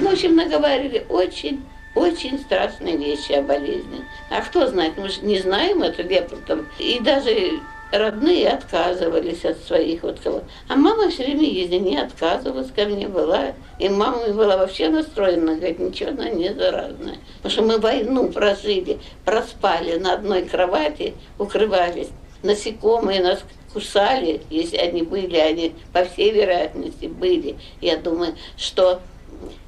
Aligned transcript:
Ну, 0.00 0.10
в 0.10 0.12
общем, 0.12 0.36
наговорили 0.36 1.06
очень 1.08 1.62
очень 1.96 2.38
страшные 2.38 2.98
вещи 2.98 3.32
о 3.32 3.42
болезни. 3.42 4.04
А 4.30 4.42
кто 4.42 4.66
знает, 4.66 4.98
мы 4.98 5.08
же 5.08 5.22
не 5.22 5.38
знаем 5.38 5.82
эту 5.82 6.02
лепру 6.02 6.36
там. 6.46 6.66
И 6.78 7.00
даже 7.00 7.60
родные 7.90 8.50
отказывались 8.50 9.44
от 9.44 9.58
своих 9.64 10.02
вот 10.02 10.20
кого. 10.20 10.42
А 10.68 10.76
мама 10.76 11.08
все 11.08 11.24
время 11.24 11.44
ездила, 11.44 11.80
не 11.80 11.96
отказывалась 11.96 12.70
ко 12.70 12.84
мне 12.84 13.08
была. 13.08 13.54
И 13.78 13.88
мама 13.88 14.28
была 14.28 14.58
вообще 14.58 14.90
настроена, 14.90 15.56
говорит, 15.56 15.78
ничего, 15.78 16.10
она 16.10 16.28
не 16.28 16.52
заразная. 16.52 17.16
Потому 17.42 17.50
что 17.50 17.62
мы 17.62 17.78
войну 17.78 18.30
прожили, 18.30 18.98
проспали 19.24 19.96
на 19.98 20.14
одной 20.14 20.42
кровати, 20.42 21.14
укрывались. 21.38 22.08
Насекомые 22.42 23.22
нас 23.22 23.42
кусали, 23.72 24.42
если 24.50 24.76
они 24.76 25.02
были, 25.02 25.36
они 25.36 25.74
по 25.92 26.04
всей 26.04 26.30
вероятности 26.30 27.06
были. 27.06 27.56
Я 27.80 27.96
думаю, 27.96 28.34
что 28.56 29.00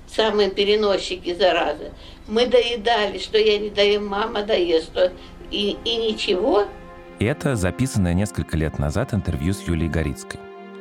самые 0.08 0.50
переносчики 0.50 1.34
заразы. 1.34 1.92
Мы 2.26 2.46
доедали, 2.46 3.18
что 3.18 3.38
я 3.38 3.58
не 3.58 3.70
даю, 3.70 4.00
мама 4.00 4.42
что 4.42 5.12
и, 5.50 5.76
и 5.84 5.96
ничего. 5.96 6.64
Это 7.18 7.56
записанное 7.56 8.14
несколько 8.14 8.56
лет 8.56 8.78
назад 8.78 9.12
интервью 9.12 9.52
с 9.52 9.62
Юлией 9.66 9.90
Горицкой. 9.90 10.40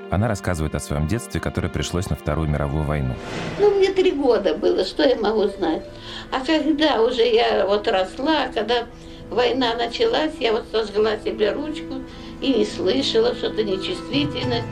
Она 0.10 0.28
рассказывает 0.28 0.74
о 0.76 0.80
своем 0.80 1.08
детстве, 1.08 1.42
которое 1.42 1.70
пришлось 1.70 2.10
на 2.10 2.16
Вторую 2.16 2.48
мировую 2.48 2.84
войну. 2.84 3.14
Ну, 3.60 3.72
мне 3.72 3.92
три 3.92 4.12
года 4.12 4.56
было, 4.56 4.86
что 4.86 5.04
я 5.04 5.18
могу 5.18 5.48
знать. 5.48 5.84
А 6.32 6.40
когда 6.46 7.02
уже 7.02 7.24
я 7.24 7.66
вот 7.66 7.88
росла, 7.88 8.48
когда 8.54 8.86
война 9.30 9.76
началась, 9.76 10.34
я 10.40 10.54
вот 10.54 10.66
сожгла 10.72 11.18
себе 11.18 11.52
ручку 11.52 11.96
и 12.42 12.54
не 12.54 12.66
слышала, 12.66 13.36
что-то 13.36 13.64
нечувствительность. 13.64 14.68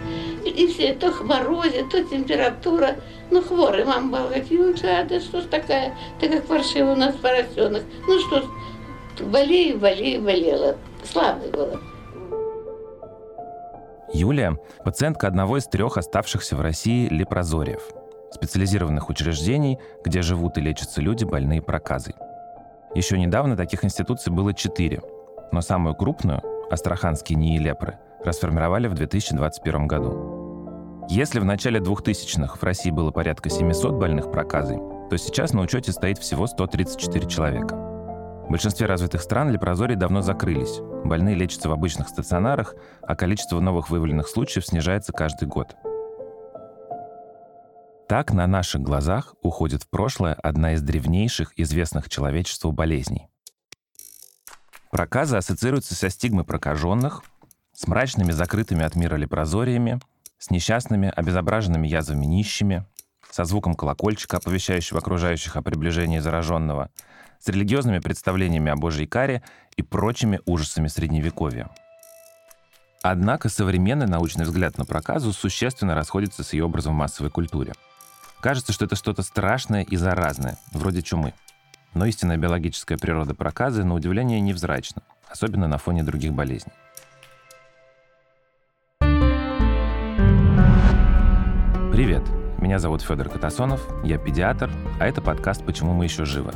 И 0.46 0.68
все, 0.68 0.94
то 0.94 1.12
морозит, 1.24 1.90
то 1.90 2.02
температура. 2.04 2.96
Ну, 3.32 3.42
хворый 3.42 3.86
мама 3.86 4.20
говорит, 4.20 4.52
Юля, 4.52 5.04
да 5.04 5.20
что 5.20 5.42
ж 5.42 5.46
такая, 5.46 5.96
ты 6.20 6.30
как 6.30 6.46
паршиво 6.46 6.92
у 6.92 6.96
нас 6.96 7.16
поросенок. 7.16 7.84
Ну 8.08 8.20
что 8.20 8.42
ж, 8.42 8.46
болею, 9.22 9.80
болею, 9.80 10.22
болела. 10.22 10.76
Слабая 11.04 11.50
была. 11.52 11.80
Юлия– 14.14 14.58
пациентка 14.86 15.28
одного 15.28 15.58
из 15.58 15.66
трех 15.66 15.98
оставшихся 15.98 16.56
в 16.56 16.62
России 16.62 17.10
лепрозориев, 17.10 17.82
специализированных 18.32 19.10
учреждений, 19.10 19.80
где 20.04 20.22
живут 20.22 20.58
и 20.58 20.62
лечатся 20.62 21.02
люди, 21.02 21.26
больные 21.26 21.62
проказой. 21.62 22.16
Еще 22.94 23.18
недавно 23.18 23.58
таких 23.58 23.84
институций 23.84 24.32
было 24.32 24.54
четыре, 24.54 25.02
но 25.52 25.62
самую 25.62 25.96
крупную, 25.96 26.42
Астраханские 26.72 27.38
НИИ 27.38 27.60
лепры, 27.60 28.00
расформировали 28.24 28.88
в 28.88 28.94
2021 28.94 29.88
году. 29.88 30.35
Если 31.08 31.40
в 31.40 31.46
начале 31.46 31.80
2000-х 31.80 32.58
в 32.58 32.64
России 32.64 32.90
было 32.90 33.12
порядка 33.12 33.52
700 33.52 33.94
больных 33.94 34.32
проказой, 34.32 34.78
то 35.10 35.18
сейчас 35.18 35.54
на 35.54 35.62
учете 35.62 35.92
стоит 35.92 36.18
всего 36.18 36.48
134 36.48 37.28
человека. 37.28 37.76
В 37.76 38.50
большинстве 38.50 38.88
развитых 38.88 39.22
стран 39.22 39.52
лепрозории 39.52 39.96
давно 39.96 40.22
закрылись. 40.22 40.80
Больные 41.04 41.36
лечатся 41.36 41.70
в 41.70 41.74
обычных 41.74 42.10
стационарах, 42.10 42.74
а 43.04 43.16
количество 43.16 43.60
новых 43.60 43.92
выявленных 43.92 44.28
случаев 44.28 44.66
снижается 44.66 45.14
каждый 45.14 45.48
год. 45.48 45.76
Так 48.10 48.34
на 48.34 48.48
наших 48.48 48.82
глазах 48.82 49.36
уходит 49.44 49.84
в 49.84 49.90
прошлое 49.90 50.34
одна 50.34 50.74
из 50.74 50.82
древнейших 50.82 51.54
известных 51.58 52.10
человечеству 52.10 52.72
болезней. 52.72 53.28
Проказы 54.92 55.38
ассоциируются 55.38 55.94
со 55.94 56.10
стигмой 56.10 56.46
прокаженных, 56.46 57.24
с 57.74 57.88
мрачными 57.88 58.32
закрытыми 58.32 58.84
от 58.84 58.96
мира 58.96 59.18
лепрозориями, 59.18 60.00
с 60.38 60.50
несчастными, 60.50 61.12
обезображенными 61.16 61.88
язвами 61.88 62.26
нищими, 62.26 62.86
со 63.32 63.46
звуком 63.46 63.76
колокольчика, 63.76 64.38
оповещающего 64.38 65.00
окружающих 65.00 65.56
о 65.56 65.62
приближении 65.62 66.20
зараженного, 66.20 66.90
с 67.40 67.48
религиозными 67.48 68.00
представлениями 68.00 68.72
о 68.72 68.76
Божьей 68.76 69.08
каре 69.08 69.44
и 69.76 69.82
прочими 69.82 70.40
ужасами 70.46 70.88
Средневековья. 70.88 71.70
Однако 73.02 73.50
современный 73.50 74.08
научный 74.08 74.46
взгляд 74.46 74.78
на 74.78 74.86
проказу 74.86 75.32
существенно 75.32 75.94
расходится 75.94 76.44
с 76.44 76.54
ее 76.54 76.66
образом 76.66 76.94
в 76.94 76.98
массовой 76.98 77.30
культуре. 77.30 77.74
Кажется, 78.42 78.74
что 78.74 78.86
это 78.86 78.96
что-то 78.96 79.22
страшное 79.22 79.84
и 79.84 79.96
заразное, 79.96 80.58
вроде 80.72 81.02
чумы. 81.02 81.34
Но 81.94 82.06
истинная 82.06 82.38
биологическая 82.38 82.98
природа 82.98 83.34
проказы, 83.36 83.84
на 83.84 83.94
удивление, 83.94 84.40
невзрачна, 84.42 85.04
особенно 85.30 85.68
на 85.68 85.78
фоне 85.78 86.04
других 86.04 86.34
болезней. 86.34 86.74
Привет, 91.96 92.24
меня 92.58 92.78
зовут 92.78 93.04
Федор 93.04 93.30
Катасонов, 93.30 93.88
я 94.04 94.18
педиатр, 94.18 94.70
а 95.00 95.08
это 95.08 95.22
подкаст 95.22 95.66
«Почему 95.66 95.94
мы 95.94 96.04
еще 96.04 96.26
живы». 96.26 96.52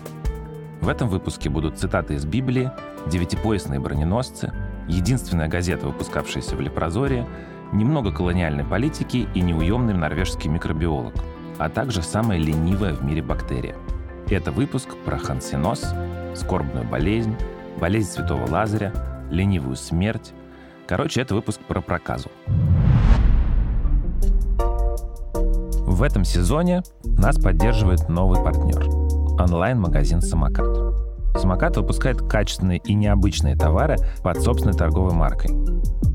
В 0.81 0.89
этом 0.89 1.07
выпуске 1.07 1.49
будут 1.49 1.79
цитаты 1.79 2.15
из 2.15 2.25
Библии, 2.25 2.69
девятипоясные 3.07 3.79
броненосцы, 3.79 4.51
единственная 4.89 5.47
газета, 5.47 5.87
выпускавшаяся 5.87 6.57
в 6.57 6.59
Лепрозоре, 6.59 7.25
немного 7.71 8.11
колониальной 8.11 8.65
политики 8.65 9.29
и 9.33 9.39
неуемный 9.39 9.93
норвежский 9.93 10.49
микробиолог, 10.49 11.13
а 11.57 11.69
также 11.69 12.01
самая 12.01 12.37
ленивая 12.37 12.93
в 12.93 13.05
мире 13.05 13.21
бактерия. 13.21 13.77
Это 14.29 14.51
выпуск 14.51 14.89
про 15.05 15.17
хансинос, 15.17 15.85
скорбную 16.35 16.83
болезнь, 16.83 17.37
болезнь 17.79 18.11
святого 18.11 18.45
Лазаря, 18.45 18.91
ленивую 19.31 19.77
смерть. 19.77 20.33
Короче, 20.85 21.21
это 21.21 21.33
выпуск 21.33 21.61
про 21.61 21.79
проказу. 21.79 22.29
В 25.89 26.03
этом 26.03 26.23
сезоне 26.23 26.83
нас 27.03 27.37
поддерживает 27.37 28.09
новый 28.09 28.39
партнер– 28.43 28.87
онлайн-магазин 29.41 30.21
«Самокат». 30.21 30.67
«Самокат» 31.35 31.77
выпускает 31.77 32.21
качественные 32.21 32.77
и 32.77 32.93
необычные 32.93 33.55
товары 33.55 33.95
под 34.21 34.39
собственной 34.39 34.75
торговой 34.75 35.13
маркой. 35.13 35.49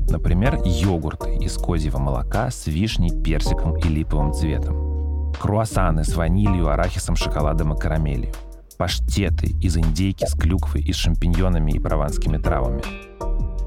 Например, 0.09 0.57
йогурты 0.63 1.35
из 1.35 1.57
козьего 1.57 1.97
молока 1.97 2.51
с 2.51 2.67
вишней, 2.67 3.21
персиком 3.21 3.77
и 3.77 3.89
липовым 3.89 4.31
цветом. 4.31 5.33
Круассаны 5.41 6.05
с 6.05 6.15
ванилью, 6.15 6.69
арахисом, 6.69 7.17
шоколадом 7.17 7.73
и 7.73 7.77
карамелью. 7.77 8.31
Паштеты 8.77 9.47
из 9.61 9.75
индейки 9.75 10.25
с 10.25 10.35
клюквой 10.35 10.83
и 10.83 10.93
шампиньонами 10.93 11.73
и 11.73 11.79
прованскими 11.79 12.37
травами. 12.37 12.81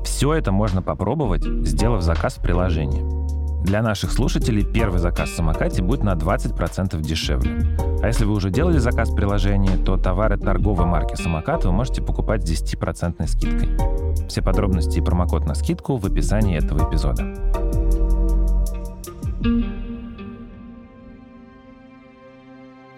Все 0.05 0.33
это 0.33 0.53
можно 0.53 0.81
попробовать, 0.81 1.45
сделав 1.45 2.01
заказ 2.01 2.37
в 2.37 2.41
приложении– 2.41 3.05
для 3.63 3.83
наших 3.83 4.13
слушателей 4.13 4.65
первый 4.65 5.01
заказ 5.01 5.31
в 5.31 5.37
самокате 5.37 5.83
будет 5.83 6.03
на 6.05 6.15
20% 6.15 7.01
дешевле. 7.01 7.77
А 8.01 8.07
если 8.07 8.25
вы 8.25 8.35
уже 8.35 8.51
делали 8.51 8.79
заказ 8.79 9.11
в 9.11 9.17
приложении, 9.17 9.77
то 9.85 9.97
товары 9.97 10.39
торговой 10.39 10.87
марки 10.87 11.17
«Самокат» 11.17 11.65
вы 11.65 11.73
можете 11.73 12.01
покупать 12.01 12.47
с 12.47 12.51
10% 12.51 13.27
скидкой. 13.27 14.29
Все 14.29 14.43
подробности 14.43 14.99
и 14.99 15.03
промокод 15.03 15.45
на 15.45 15.55
скидку 15.55 15.97
в 15.97 16.07
описании 16.07 16.57
этого 16.57 16.89
эпизода. 16.89 17.25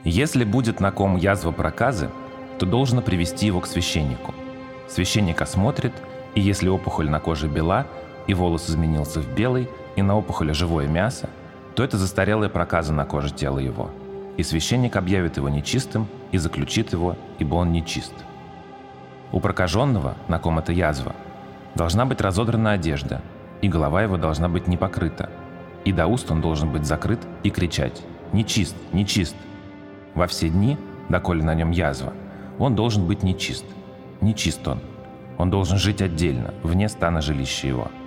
Если 0.05 0.45
будет 0.45 0.81
на 0.81 0.93
ком 0.93 1.17
язва 1.17 1.53
проказы, 1.53 2.11
то 2.59 2.67
должно 2.67 3.01
привести 3.01 3.47
его 3.47 3.61
к 3.61 3.67
священнику. 3.67 4.35
Священник 4.89 5.41
осмотрит, 5.41 5.93
и 6.35 6.41
если 6.41 6.69
опухоль 6.69 7.09
на 7.09 7.21
коже 7.21 7.49
бела, 7.49 7.87
и 8.27 8.35
волос 8.35 8.69
изменился 8.69 9.21
в 9.21 9.35
белый– 9.35 9.67
и 9.97 10.03
на 10.03 10.17
опухоли 10.17 10.53
живое 10.53 10.87
мясо, 10.87 11.29
то 11.75 11.85
это 11.85 11.97
застарелая 11.97 12.49
проказа 12.49 12.93
на 12.93 13.05
коже 13.05 13.31
тела 13.31 13.59
его, 13.59 13.91
и 14.37 14.43
священник 14.43 14.97
объявит 14.97 15.37
его 15.37 15.49
нечистым 15.49 16.07
и 16.33 16.39
заключит 16.39 16.93
его, 16.93 17.17
ибо 17.39 17.57
он 17.57 17.73
нечист. 17.73 18.13
У 19.33 19.41
прокаженного, 19.41 20.15
на 20.29 20.39
ком 20.39 20.59
это 20.59 20.73
язва, 20.73 21.15
должна 21.75 22.05
быть 22.05 22.21
разодрана 22.21 22.73
одежда, 22.73 23.23
и 23.63 23.69
голова 23.69 24.03
его 24.03 24.17
должна 24.17 24.49
быть 24.49 24.67
не 24.67 24.77
покрыта, 24.77 25.31
и 25.85 25.93
до 25.93 26.07
уст 26.07 26.31
он 26.31 26.41
должен 26.41 26.71
быть 26.71 26.85
закрыт 26.85 27.21
и 27.43 27.51
кричать 27.51 28.03
«Нечист! 28.33 28.77
Нечист!» 28.93 29.37
Во 30.15 30.27
все 30.27 30.49
дни, 30.49 30.77
доколе 31.09 31.43
на 31.45 31.55
нем 31.55 31.71
язва, 31.71 32.13
он 32.59 32.75
должен 32.75 33.07
быть 33.07 33.23
нечист. 33.23 33.65
Нечист 34.21 34.67
он. 34.67 34.81
Он 35.39 35.49
должен 35.49 35.79
жить 35.79 36.03
отдельно, 36.03 36.53
вне 36.63 36.89
стана 36.89 37.23
жилища 37.23 37.67
его– 37.67 37.89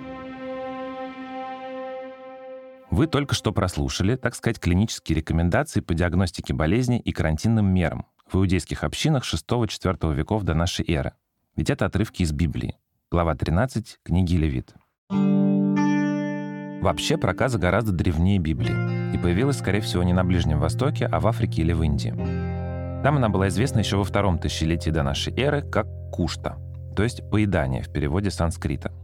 вы 2.94 3.08
только 3.08 3.34
что 3.34 3.52
прослушали, 3.52 4.14
так 4.14 4.34
сказать, 4.36 4.60
клинические 4.60 5.16
рекомендации 5.16 5.80
по 5.80 5.94
диагностике 5.94 6.54
болезней 6.54 7.00
и 7.00 7.10
карантинным 7.12 7.66
мерам 7.66 8.06
в 8.30 8.36
иудейских 8.36 8.84
общинах 8.84 9.24
6-4 9.24 10.14
веков 10.14 10.44
до 10.44 10.54
нашей 10.54 10.86
эры. 10.88 11.12
Ведь 11.56 11.70
это 11.70 11.86
отрывки 11.86 12.22
из 12.22 12.32
Библии. 12.32 12.78
Глава 13.10 13.34
13 13.34 13.98
книги 14.04 14.36
Левит. 14.36 14.74
Вообще 16.82 17.16
проказа 17.16 17.58
гораздо 17.58 17.92
древнее 17.92 18.38
Библии 18.38 19.14
и 19.14 19.18
появилась, 19.18 19.58
скорее 19.58 19.80
всего, 19.80 20.02
не 20.02 20.12
на 20.12 20.24
Ближнем 20.24 20.60
Востоке, 20.60 21.06
а 21.06 21.18
в 21.18 21.26
Африке 21.26 21.62
или 21.62 21.72
в 21.72 21.82
Индии. 21.82 22.10
Там 23.02 23.16
она 23.16 23.28
была 23.28 23.48
известна 23.48 23.80
еще 23.80 23.96
во 23.96 24.04
втором 24.04 24.38
тысячелетии 24.38 24.90
до 24.90 25.02
нашей 25.02 25.34
эры 25.36 25.62
как 25.62 25.86
кушта, 26.12 26.58
то 26.94 27.02
есть 27.02 27.28
поедание 27.28 27.82
в 27.82 27.92
переводе 27.92 28.30
санскрита– 28.30 28.92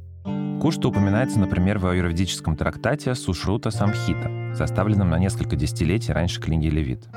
Кушта 0.60 0.88
упоминается, 0.88 1.40
например, 1.40 1.78
в 1.78 1.86
аюрведическом 1.86 2.54
трактате 2.54 3.14
Сушрута 3.14 3.70
Самхита, 3.70 4.54
составленном 4.54 5.08
на 5.08 5.18
несколько 5.18 5.56
десятилетий 5.56 6.12
раньше 6.12 6.38
книги 6.38 6.66
Левит. 6.68 7.08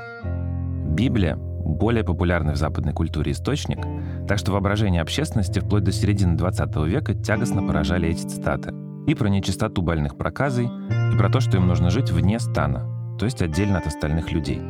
Библия— 0.86 1.36
более 1.36 2.04
популярный 2.04 2.54
в 2.54 2.56
западной 2.56 2.94
культуре 2.94 3.32
источник, 3.32 3.80
так 4.26 4.38
что 4.38 4.52
воображение 4.52 5.02
общественности 5.02 5.58
вплоть 5.58 5.84
до 5.84 5.92
середины 5.92 6.38
20 6.38 6.86
века 6.86 7.12
тягостно 7.12 7.62
поражали 7.62 8.08
эти 8.08 8.26
цитаты. 8.26 8.72
И 9.06 9.14
про 9.14 9.28
нечистоту 9.28 9.82
больных 9.82 10.16
проказой, 10.16 10.64
и 11.12 11.16
про 11.18 11.28
то, 11.28 11.40
что 11.40 11.58
им 11.58 11.66
нужно 11.66 11.90
жить 11.90 12.10
вне 12.10 12.40
стана, 12.40 12.88
то 13.18 13.26
есть 13.26 13.42
отдельно 13.42 13.76
от 13.76 13.86
остальных 13.86 14.32
людей. 14.32 14.62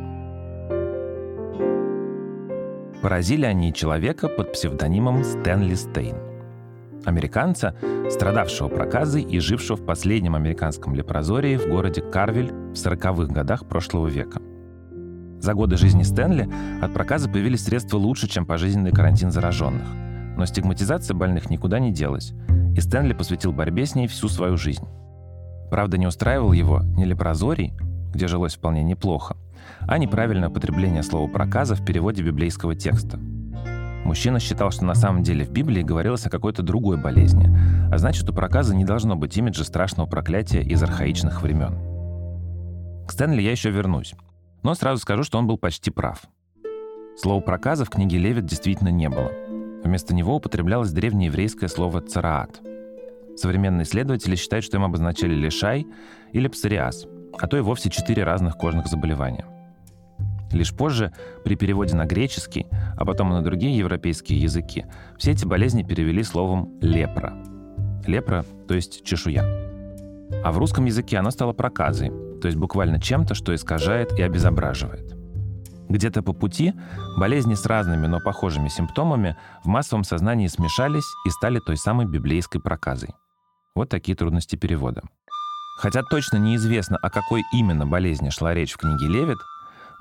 Поразили 3.01 3.45
они 3.45 3.73
человека 3.73 4.27
под 4.27 4.51
псевдонимом 4.51 5.23
Стэнли 5.23 5.75
Стейн. 5.75 6.34
Американца, 7.05 7.75
страдавшего 8.09 8.67
проказой 8.67 9.21
и 9.21 9.39
жившего 9.39 9.77
в 9.77 9.85
последнем 9.85 10.35
американском 10.35 10.95
лепрозории 10.95 11.57
в 11.57 11.67
городе 11.67 12.01
Карвель 12.01 12.51
в 12.51 12.73
40-х 12.73 13.33
годах 13.33 13.67
прошлого 13.67 14.07
века. 14.07 14.41
За 15.39 15.53
годы 15.53 15.77
жизни 15.77 16.01
Стэнли 16.03 16.49
от 16.81 16.93
проказа 16.93 17.29
появились 17.29 17.63
средства 17.63 17.97
лучше, 17.97 18.27
чем 18.27 18.45
пожизненный 18.45 18.91
карантин 18.91 19.31
зараженных. 19.31 19.87
Но 20.37 20.45
стигматизация 20.45 21.13
больных 21.13 21.49
никуда 21.49 21.79
не 21.79 21.91
делась, 21.91 22.33
и 22.75 22.81
Стэнли 22.81 23.13
посвятил 23.13 23.51
борьбе 23.51 23.85
с 23.85 23.95
ней 23.95 24.07
всю 24.07 24.27
свою 24.27 24.57
жизнь. 24.57 24.85
Правда, 25.69 25.97
не 25.97 26.07
устраивал 26.07 26.51
его 26.51 26.81
не 26.97 27.05
лепрозорий, 27.05 27.73
где 28.13 28.27
жилось 28.27 28.55
вполне 28.55 28.81
неплохо, 28.83 29.37
а 29.81 29.97
неправильное 29.97 30.49
употребление 30.49 31.03
слова 31.03 31.29
«проказа» 31.29 31.75
в 31.75 31.85
переводе 31.85 32.23
библейского 32.23 32.75
текста. 32.75 33.19
Мужчина 34.05 34.39
считал, 34.39 34.69
что 34.69 34.85
на 34.85 34.93
самом 34.93 35.23
деле 35.23 35.43
в 35.43 35.51
Библии 35.51 35.81
говорилось 35.81 36.27
о 36.27 36.29
какой-то 36.29 36.61
другой 36.61 36.95
болезни, 36.95 37.49
а 37.91 37.97
значит, 37.97 38.29
у 38.29 38.33
проказа 38.33 38.75
не 38.75 38.85
должно 38.85 39.15
быть 39.15 39.35
имиджа 39.35 39.63
страшного 39.63 40.07
проклятия 40.07 40.61
из 40.61 40.81
архаичных 40.83 41.41
времен. 41.41 41.73
К 43.07 43.11
Стэнли 43.11 43.41
я 43.41 43.49
еще 43.49 43.71
вернусь, 43.71 44.13
но 44.61 44.75
сразу 44.75 45.01
скажу, 45.01 45.23
что 45.23 45.39
он 45.39 45.47
был 45.47 45.57
почти 45.57 45.89
прав. 45.89 46.21
Слова 47.17 47.41
проказа 47.41 47.83
в 47.83 47.89
книге 47.89 48.19
Левит 48.19 48.45
действительно 48.45 48.89
не 48.89 49.09
было. 49.09 49.31
Вместо 49.83 50.13
него 50.13 50.35
употреблялось 50.35 50.91
древнееврейское 50.91 51.67
слово 51.67 52.01
«цараат». 52.01 52.61
Современные 53.35 53.85
исследователи 53.85 54.35
считают, 54.35 54.65
что 54.65 54.77
им 54.77 54.83
обозначали 54.83 55.33
лишай 55.33 55.87
или 56.31 56.47
псориаз, 56.47 57.07
а 57.39 57.47
то 57.47 57.57
и 57.57 57.61
вовсе 57.61 57.89
четыре 57.89 58.23
разных 58.23 58.55
кожных 58.55 58.85
заболевания. 58.85 59.45
Лишь 60.51 60.73
позже, 60.73 61.11
при 61.43 61.55
переводе 61.55 61.95
на 61.95 62.05
греческий, 62.05 62.67
а 62.97 63.05
потом 63.05 63.31
и 63.31 63.33
на 63.33 63.41
другие 63.41 63.77
европейские 63.77 64.39
языки, 64.39 64.85
все 65.17 65.31
эти 65.31 65.45
болезни 65.45 65.83
перевели 65.83 66.23
словом 66.23 66.77
«лепра». 66.81 67.33
Лепра, 68.05 68.45
то 68.67 68.75
есть 68.75 69.03
чешуя. 69.03 69.43
А 70.43 70.51
в 70.51 70.57
русском 70.57 70.85
языке 70.85 71.17
оно 71.17 71.31
стало 71.31 71.53
проказой, 71.53 72.11
то 72.41 72.47
есть 72.47 72.57
буквально 72.57 73.01
чем-то, 73.01 73.33
что 73.33 73.53
искажает 73.53 74.17
и 74.17 74.21
обезображивает. 74.21 75.15
Где-то 75.89 76.23
по 76.23 76.33
пути 76.33 76.73
болезни 77.17 77.53
с 77.53 77.65
разными, 77.65 78.07
но 78.07 78.19
похожими 78.19 78.69
симптомами 78.69 79.37
в 79.63 79.67
массовом 79.67 80.03
сознании 80.03 80.47
смешались 80.47 81.05
и 81.25 81.29
стали 81.29 81.59
той 81.59 81.77
самой 81.77 82.05
библейской 82.05 82.59
проказой. 82.59 83.09
Вот 83.75 83.89
такие 83.89 84.15
трудности 84.15 84.55
перевода. 84.55 85.03
Хотя 85.77 86.01
точно 86.03 86.37
неизвестно, 86.37 86.97
о 86.97 87.09
какой 87.09 87.43
именно 87.51 87.85
болезни 87.85 88.29
шла 88.29 88.53
речь 88.53 88.73
в 88.73 88.77
книге 88.77 89.07
Левит, 89.07 89.37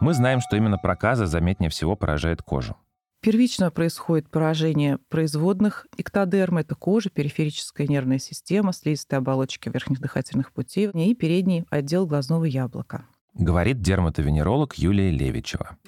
мы 0.00 0.14
знаем, 0.14 0.41
что 0.41 0.56
именно 0.56 0.79
проказа 0.79 1.26
заметнее 1.26 1.70
всего 1.70 1.96
поражает 1.96 2.43
кожу. 2.43 2.76
Первично 3.25 3.70
происходит 3.70 4.29
поражение 4.29 4.99
производных 5.08 5.87
эктодермы, 5.96 6.61
это 6.61 6.75
кожа, 6.75 7.08
периферическая 7.08 7.87
нервная 7.87 8.19
система, 8.19 8.75
слизистые 8.75 9.17
оболочки 9.17 9.70
верхних 9.70 9.99
дыхательных 9.99 10.52
путей 10.52 10.91
и 10.91 11.14
передний 11.14 11.64
отдел 11.70 12.06
глазного 12.06 12.44
яблока. 12.44 13.06
Говорит 13.32 13.81
дерматовенеролог 13.81 14.75
Юлия 14.75 15.11
Левичева. 15.11 15.79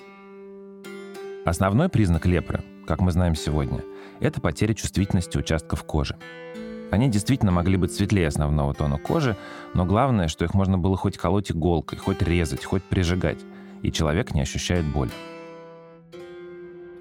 Основной 1.45 1.91
признак 1.91 2.25
лепры, 2.25 2.65
как 2.87 3.03
мы 3.03 3.13
знаем 3.13 3.35
сегодня, 3.35 3.83
это 4.19 4.41
потеря 4.41 4.73
чувствительности 4.73 5.37
участков 5.37 5.85
кожи. 5.85 6.17
Они 6.91 7.11
действительно 7.11 7.53
могли 7.53 7.77
быть 7.77 7.93
светлее 7.93 8.29
основного 8.29 8.73
тона 8.73 8.97
кожи, 8.97 9.37
но 9.75 9.85
главное, 9.85 10.29
что 10.29 10.47
их 10.47 10.55
можно 10.55 10.79
было 10.79 10.97
хоть 10.97 11.19
колоть 11.19 11.53
иголкой, 11.53 11.99
хоть 11.99 12.23
резать, 12.23 12.65
хоть 12.65 12.83
прижигать– 12.83 13.41
и 13.83 13.93
человек 13.93 14.35
не 14.35 14.43
ощущает 14.43 14.85
боль. 14.85 15.11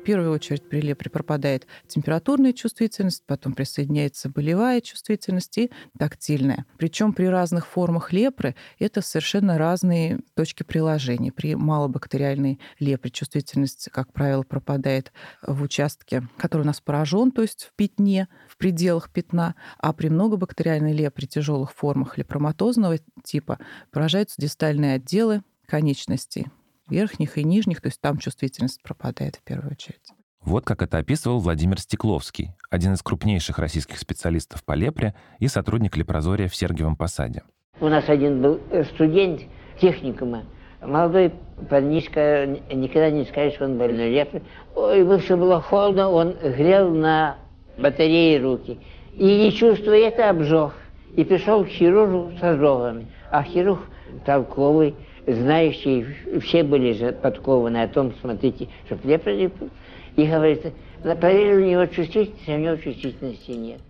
В 0.06 0.08
первую 0.08 0.34
очередь 0.34 0.70
при 0.70 0.82
лепре 0.82 1.10
пропадает 1.10 1.66
температурная 1.88 2.54
чувствительность, 2.54 3.24
потом 3.26 3.54
присоединяется 3.54 4.30
болевая 4.30 4.80
чувствительность 4.80 5.58
и 5.58 5.72
тактильная. 5.98 6.68
Причем 6.78 7.12
при 7.12 7.26
разных 7.26 7.66
формах 7.66 8.14
лепры 8.14 8.56
это 8.78 9.02
совершенно 9.02 9.58
разные 9.58 10.20
точки 10.36 10.62
приложения. 10.62 11.32
При 11.32 11.56
малобактериальной 11.56 12.60
лепре 12.78 13.10
чувствительность, 13.10 13.90
как 13.92 14.14
правило, 14.14 14.44
пропадает 14.44 15.12
в 15.42 15.64
участке, 15.64 16.28
который 16.38 16.62
у 16.62 16.66
нас 16.66 16.82
поражен, 16.82 17.32
то 17.32 17.42
есть 17.42 17.64
в 17.64 17.74
пятне, 17.76 18.28
в 18.48 18.58
пределах 18.58 19.10
пятна, 19.10 19.56
а 19.80 19.92
при 19.92 20.10
многобактериальной 20.10 20.94
лепре 20.94 21.26
тяжелых 21.26 21.74
формах 21.74 22.20
лепроматозного 22.20 23.00
типа 23.24 23.58
поражаются 23.90 24.40
дистальные 24.40 24.98
отделы 24.98 25.42
конечностей 25.66 26.46
верхних 26.90 27.38
и 27.38 27.44
нижних, 27.44 27.82
то 27.82 27.88
есть 27.88 28.02
там 28.02 28.18
чувствительность 28.18 28.82
пропадает 28.84 29.38
в 29.38 29.44
первую 29.44 29.72
очередь. 29.72 30.02
Вот 30.42 30.64
как 30.64 30.84
это 30.84 31.00
описывал 31.00 31.40
Владимир 31.40 31.80
Стекловский, 31.80 32.52
один 32.70 32.94
из 32.94 33.02
крупнейших 33.02 33.58
российских 33.58 33.98
специалистов 33.98 34.64
по 34.64 34.74
лепре 34.74 35.16
и 35.40 35.48
сотрудник 35.48 35.98
лепрозория 35.98 36.48
в 36.48 36.56
Сергиевом 36.56 36.96
Посаде. 36.96 37.42
У 37.80 37.88
нас 37.88 38.08
один 38.08 38.42
был 38.42 38.60
э, 38.70 38.84
студент 38.84 39.42
техникума, 39.82 40.44
молодой 40.82 41.34
парнишка, 41.70 42.46
никогда 42.72 43.10
не 43.10 43.26
скажешь, 43.26 43.56
что 43.56 43.66
он 43.66 43.78
больной 43.78 44.12
лепрой. 44.12 44.44
Ой, 44.76 45.00
ему 45.00 45.18
все 45.18 45.36
было 45.36 45.62
холодно, 45.62 46.10
он 46.10 46.36
грел 46.42 46.92
на 46.92 47.38
батарее 47.78 48.40
руки. 48.42 48.80
И 49.14 49.24
не 49.24 49.52
чувствуя 49.52 50.10
это, 50.10 50.30
обжег. 50.30 50.74
И 51.16 51.24
пришел 51.24 51.64
к 51.64 51.70
хирургу 51.70 52.38
с 52.40 52.44
ожогами. 52.44 53.08
А 53.32 53.44
хирург 53.44 53.82
толковый, 54.26 54.96
знающие, 55.28 56.16
все 56.42 56.64
были 56.64 56.94
же 56.94 57.12
подкованы 57.12 57.78
о 57.84 57.88
том, 57.88 58.14
смотрите, 58.22 58.68
что 58.86 58.98
лепра 59.04 59.34
И 59.34 60.26
говорится, 60.26 60.72
проверили 61.02 61.64
у 61.64 61.70
него 61.70 61.86
чувствительность, 61.86 62.50
а 62.50 62.56
у 62.56 62.60
него 62.60 62.76
чувствительности 62.78 63.52
нет. 63.52 63.82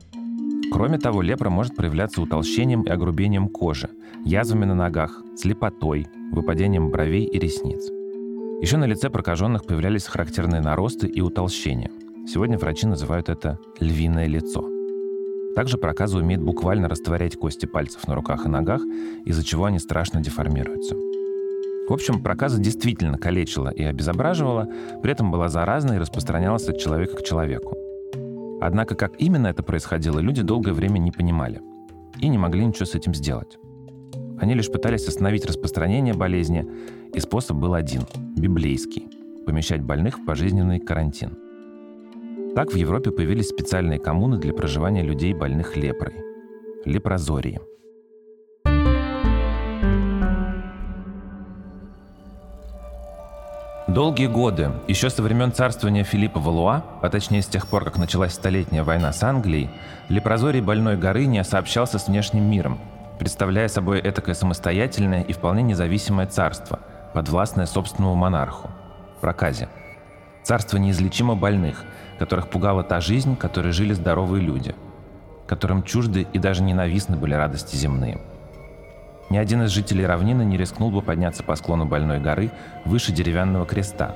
Кроме 0.71 0.97
того, 0.97 1.21
лепра 1.21 1.49
может 1.49 1.75
проявляться 1.75 2.21
утолщением 2.21 2.83
и 2.83 2.89
огрубением 2.89 3.47
кожи, 3.47 3.89
язвами 4.25 4.65
на 4.65 4.75
ногах, 4.75 5.21
слепотой, 5.37 6.07
выпадением 6.31 6.89
бровей 6.89 7.25
и 7.25 7.39
ресниц. 7.39 7.89
Еще 8.61 8.77
на 8.77 8.85
лице 8.85 9.09
прокаженных 9.09 9.65
появлялись 9.65 10.05
характерные 10.05 10.61
наросты 10.61 11.07
и 11.07 11.21
утолщения. 11.21 11.91
Сегодня 12.27 12.57
врачи 12.57 12.87
называют 12.87 13.29
это 13.29 13.59
«львиное 13.79 14.27
лицо». 14.27 14.67
Также 15.55 15.77
проказа 15.77 16.17
умеет 16.17 16.41
буквально 16.41 16.89
растворять 16.89 17.37
кости 17.37 17.65
пальцев 17.65 18.07
на 18.07 18.15
руках 18.15 18.45
и 18.45 18.49
ногах, 18.49 18.81
из-за 19.23 19.45
чего 19.45 19.65
они 19.65 19.79
страшно 19.79 20.21
деформируются. 20.21 20.95
В 21.87 21.93
общем, 21.93 22.23
проказа 22.23 22.59
действительно 22.59 23.19
калечила 23.19 23.69
и 23.69 23.83
обезображивала, 23.83 24.67
при 25.03 25.11
этом 25.11 25.31
была 25.31 25.49
заразна 25.49 25.93
и 25.93 25.99
распространялась 25.99 26.67
от 26.67 26.79
человека 26.79 27.17
к 27.17 27.23
человеку. 27.23 27.77
Однако 28.59 28.95
как 28.95 29.21
именно 29.21 29.47
это 29.47 29.61
происходило, 29.61 30.19
люди 30.19 30.41
долгое 30.41 30.73
время 30.73 30.97
не 30.97 31.11
понимали 31.11 31.61
и 32.19 32.27
не 32.27 32.39
могли 32.39 32.65
ничего 32.65 32.85
с 32.85 32.95
этим 32.95 33.13
сделать. 33.13 33.59
Они 34.39 34.55
лишь 34.55 34.71
пытались 34.71 35.07
остановить 35.07 35.45
распространение 35.45 36.15
болезни, 36.15 36.67
и 37.13 37.19
способ 37.19 37.57
был 37.57 37.75
один– 37.75 38.01
библейский– 38.35 39.07
помещать 39.45 39.81
больных 39.81 40.17
в 40.17 40.25
пожизненный 40.25 40.79
карантин. 40.79 41.37
Так 42.55 42.71
в 42.71 42.75
Европе 42.75 43.11
появились 43.11 43.49
специальные 43.49 43.99
коммуны 43.99 44.39
для 44.39 44.53
проживания 44.53 45.03
людей, 45.03 45.33
больных 45.33 45.77
лепрой– 45.77 46.15
лепрозории– 46.85 47.59
Долгие 53.95 54.27
годы, 54.27 54.73
еще 54.89 55.09
со 55.09 55.23
времен 55.23 55.53
царствования 55.53 56.03
Филиппа 56.03 56.37
Валуа, 56.37 56.83
а 57.01 57.09
точнее 57.09 57.41
с 57.41 57.47
тех 57.47 57.65
пор, 57.65 57.85
как 57.85 57.97
началась 57.97 58.33
Столетняя 58.33 58.83
война 58.83 59.13
с 59.13 59.23
Англией, 59.23 59.69
Лепрозорий 60.09 60.59
Больной 60.59 60.97
горы 60.97 61.27
не 61.27 61.41
сообщался 61.45 61.97
с 61.97 62.09
внешним 62.09 62.43
миром, 62.43 62.77
представляя 63.19 63.69
собой 63.69 64.01
этакое 64.01 64.35
самостоятельное 64.35 65.21
и 65.21 65.31
вполне 65.31 65.63
независимое 65.63 66.27
царство, 66.27 66.81
подвластное 67.13 67.67
собственному 67.67 68.15
монарху– 68.15 68.69
проказе. 69.21 69.69
Царство 70.43 70.75
неизлечимо 70.75 71.35
больных, 71.35 71.85
которых 72.19 72.49
пугала 72.49 72.83
та 72.83 72.99
жизнь, 72.99 73.37
которой 73.37 73.71
жили 73.71 73.93
здоровые 73.93 74.43
люди, 74.43 74.75
которым 75.47 75.83
чужды 75.83 76.27
и 76.33 76.37
даже 76.37 76.63
ненавистны 76.63 77.15
были 77.15 77.33
радости 77.33 77.77
земные– 77.77 78.19
ни 79.29 79.37
один 79.37 79.63
из 79.63 79.71
жителей 79.71 80.05
равнины 80.05 80.43
не 80.43 80.57
рискнул 80.57 80.91
бы 80.91 81.01
подняться 81.01 81.43
по 81.43 81.55
склону 81.55 81.85
больной 81.85 82.19
горы 82.19 82.51
выше 82.85 83.11
деревянного 83.11 83.65
креста, 83.65 84.15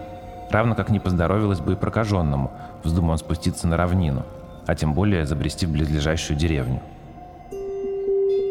равно 0.51 0.75
как 0.75 0.89
не 0.89 0.99
поздоровилось 0.99 1.59
бы 1.59 1.73
и 1.73 1.75
прокаженному, 1.75 2.51
вздумал 2.83 3.11
он 3.11 3.17
спуститься 3.17 3.67
на 3.67 3.77
равнину, 3.77 4.25
а 4.67 4.75
тем 4.75 4.93
более 4.93 5.25
забрести 5.25 5.65
в 5.65 5.71
близлежащую 5.71 6.37
деревню. 6.37 6.81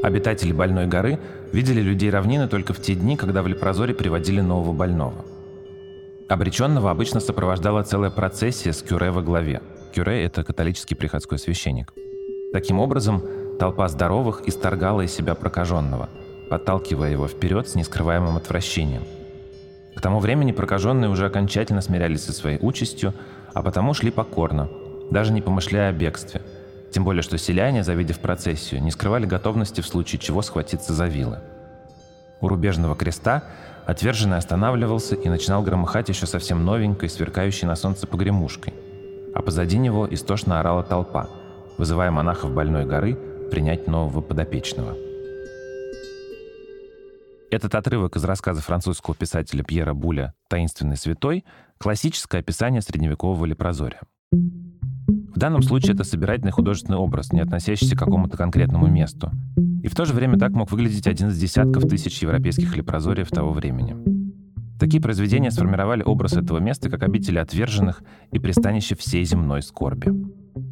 Обитатели 0.03 0.53
больной 0.53 0.87
горы 0.87 1.19
видели 1.53 1.81
людей 1.81 2.11
равнины 2.11 2.49
только 2.49 2.73
в 2.73 2.81
те 2.81 2.95
дни, 2.95 3.17
когда 3.17 3.43
в 3.43 3.49
Лепрозоре 3.49 3.95
приводили 3.95 4.41
нового 4.41 4.73
больного. 4.73 5.25
Обреченного 6.29 6.91
обычно 6.91 7.21
сопровождала 7.21 7.83
целая 7.83 8.11
процессия 8.11 8.73
с 8.73 8.83
кюре 8.83 9.11
во 9.11 9.23
главе. 9.23 9.61
Кюре– 9.95 10.25
это 10.25 10.45
католический 10.45 10.95
приходской 10.95 11.39
священник. 11.39 11.93
Таким 12.53 12.79
образом, 12.79 13.23
толпа 13.59 13.89
здоровых 13.89 14.47
исторгала 14.47 15.01
из 15.01 15.13
себя 15.13 15.35
прокаженного, 15.35 16.09
подталкивая 16.49 17.11
его 17.11 17.29
вперед 17.29 17.69
с 17.69 17.75
нескрываемым 17.75 18.37
отвращением. 18.37 19.05
К 19.95 20.01
тому 20.01 20.21
времени 20.21 20.53
прокаженные 20.53 21.11
уже 21.11 21.27
окончательно 21.27 21.81
смирялись 21.81 22.25
со 22.25 22.33
своей 22.33 22.59
участью, 22.61 23.15
а 23.53 23.63
потому 23.63 23.95
шли 23.95 24.11
покорно, 24.11 24.69
даже 25.11 25.33
не 25.33 25.43
помышляя 25.43 25.91
о 25.91 25.93
бегстве. 25.93 26.43
Тем 26.93 27.05
более, 27.05 27.23
что 27.23 27.37
селяне, 27.37 27.83
завидев 27.83 28.21
процессию, 28.21 28.83
не 28.83 28.91
скрывали 28.91 29.27
готовности 29.27 29.81
в 29.81 29.87
случае 29.87 30.21
чего 30.21 30.43
схватиться 30.43 30.93
за 30.93 31.07
вилы. 31.07 31.41
У 32.41 32.49
рубежного 32.49 32.95
креста 32.95 33.43
отверженный 33.87 34.37
останавливался 34.37 35.17
и 35.17 35.29
начинал 35.29 35.63
громыхать 35.63 36.09
еще 36.09 36.27
совсем 36.27 36.65
новенькой, 36.65 37.09
сверкающей 37.09 37.67
на 37.67 37.75
солнце 37.75 38.07
погремушкой. 38.07 38.75
А 39.35 39.43
позади 39.43 39.79
него 39.79 40.07
истошно 40.09 40.61
орала 40.61 40.83
толпа, 40.83 41.29
вызывая 41.77 42.11
монахов 42.11 42.53
Больной 42.53 42.85
горы 42.87 43.19
принять 43.51 43.89
нового 43.89 44.21
подопечного. 44.21 45.08
Этот 47.51 47.75
отрывок 47.75 48.15
из 48.17 48.25
рассказа 48.25 48.61
французского 48.61 49.17
писателя 49.17 49.65
Пьера 49.65 49.95
Буля 49.95 50.35
«Таинственный 50.51 50.99
святой»— 50.99 51.47
классическое 51.79 52.43
описание 52.43 52.83
средневекового 52.83 53.47
лепрозория. 53.47 54.01
В 54.31 55.39
данном 55.39 55.63
случае 55.63 55.95
это 55.95 56.05
собирательный 56.05 56.53
художественный 56.53 56.99
образ, 56.99 57.33
не 57.33 57.41
относящийся 57.41 57.97
к 57.97 57.99
какому-то 58.01 58.37
конкретному 58.37 58.87
месту. 58.89 59.31
И 59.83 59.89
в 59.89 59.95
то 59.95 60.05
же 60.05 60.13
время 60.13 60.39
так 60.39 60.51
мог 60.51 60.71
выглядеть 60.71 61.07
один 61.07 61.29
из 61.29 61.39
десятков 61.39 61.89
тысяч 61.89 62.21
европейских 62.21 62.77
лепрозориев 62.77 63.31
того 63.31 63.53
времени. 63.53 63.97
Такие 64.79 65.03
произведения 65.03 65.51
сформировали 65.51 66.03
образ 66.03 66.35
этого 66.35 66.59
места 66.59 66.91
как 66.91 67.03
обители 67.03 67.39
отверженных 67.39 68.03
и 68.31 68.39
пристанище 68.39 68.95
всей 68.95 69.25
земной 69.25 69.63
скорби. 69.63 70.13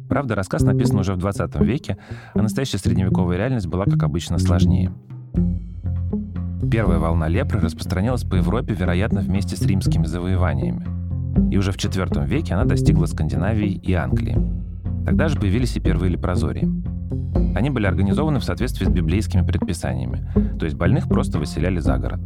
Правда, 0.09 0.35
рассказ 0.35 0.61
написан 0.61 0.99
уже 0.99 1.15
в 1.15 1.17
20 1.17 1.55
веке, 1.61 1.97
а 2.35 2.41
настоящая 2.43 2.77
средневековая 2.77 3.37
реальность 3.37 3.67
была, 3.67 3.85
как 3.85 4.03
обычно, 4.03 4.37
сложнее. 4.37 4.93
Первая 6.69 6.99
волна 6.99 7.29
лепры 7.29 7.61
распространилась 7.61 8.23
по 8.23 8.35
Европе, 8.35 8.73
вероятно, 8.73 9.21
вместе 9.21 9.55
с 9.55 9.61
римскими 9.65 10.05
завоеваниями. 10.05 10.85
И 11.49 11.57
уже 11.57 11.71
в 11.71 11.77
IV 11.77 12.27
веке 12.27 12.55
она 12.55 12.65
достигла 12.65 13.05
Скандинавии 13.05 13.71
и 13.71 13.93
Англии. 13.93 14.37
Тогда 15.05 15.29
же 15.29 15.39
появились 15.39 15.77
и 15.77 15.79
первые 15.79 16.11
лепрозории. 16.11 16.67
Они 17.55 17.69
были 17.69 17.85
организованы 17.85 18.39
в 18.39 18.43
соответствии 18.43 18.85
с 18.85 18.89
библейскими 18.89 19.45
предписаниями, 19.45 20.27
то 20.59 20.65
есть 20.65 20.75
больных 20.75 21.07
просто 21.07 21.39
выселяли 21.39 21.79
за 21.79 21.97
город. 21.97 22.19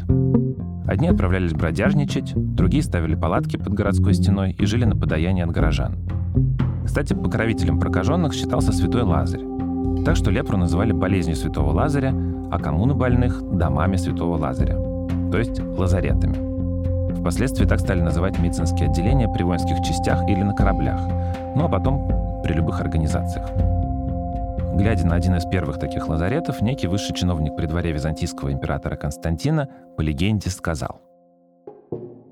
Одни 0.88 1.08
отправлялись 1.08 1.54
бродяжничать, 1.54 2.34
другие 2.36 2.82
ставили 2.82 3.16
палатки 3.16 3.58
под 3.58 3.74
городской 3.74 4.14
стеной 4.16 4.54
и 4.54 4.66
жили 4.66 4.86
на 4.86 4.96
подаянии 4.96 5.44
от 5.44 5.52
горожан. 5.52 5.98
Кстати, 6.84 7.14
покровителем 7.14 7.80
прокаженных 7.80 8.34
считался 8.34 8.72
святой 8.72 9.04
Лазарь. 9.04 9.46
Так 10.04 10.16
что 10.16 10.32
лепру 10.32 10.58
называли 10.58 10.92
болезнью 10.94 11.36
святого 11.36 11.72
Лазаря, 11.72 12.12
а 12.52 12.60
коммуны 12.60 12.94
больных– 12.94 13.42
домами 13.58 13.96
святого 13.96 14.38
Лазаря, 14.38 14.76
то 15.32 15.38
есть 15.38 15.60
лазаретами. 15.60 16.52
Впоследствии 17.22 17.66
так 17.66 17.80
стали 17.80 18.02
называть 18.02 18.38
медицинские 18.40 18.90
отделения 18.90 19.30
при 19.30 19.44
воинских 19.44 19.78
частях 19.84 20.28
или 20.28 20.42
на 20.44 20.54
кораблях, 20.54 21.00
ну 21.56 21.66
а 21.66 21.70
потом 21.70 22.42
при 22.44 22.54
любых 22.54 22.82
организациях. 22.82 23.50
Глядя 24.74 25.06
на 25.06 25.16
один 25.16 25.36
из 25.36 25.46
первых 25.46 25.80
таких 25.80 26.08
лазаретов, 26.08 26.62
некий 26.62 26.88
высший 26.88 27.16
чиновник 27.16 27.56
при 27.56 27.68
дворе 27.68 27.92
византийского 27.92 28.52
императора 28.52 28.96
Константина 28.96 29.70
по 29.96 30.02
легенде 30.02 30.50
сказал 30.50 31.02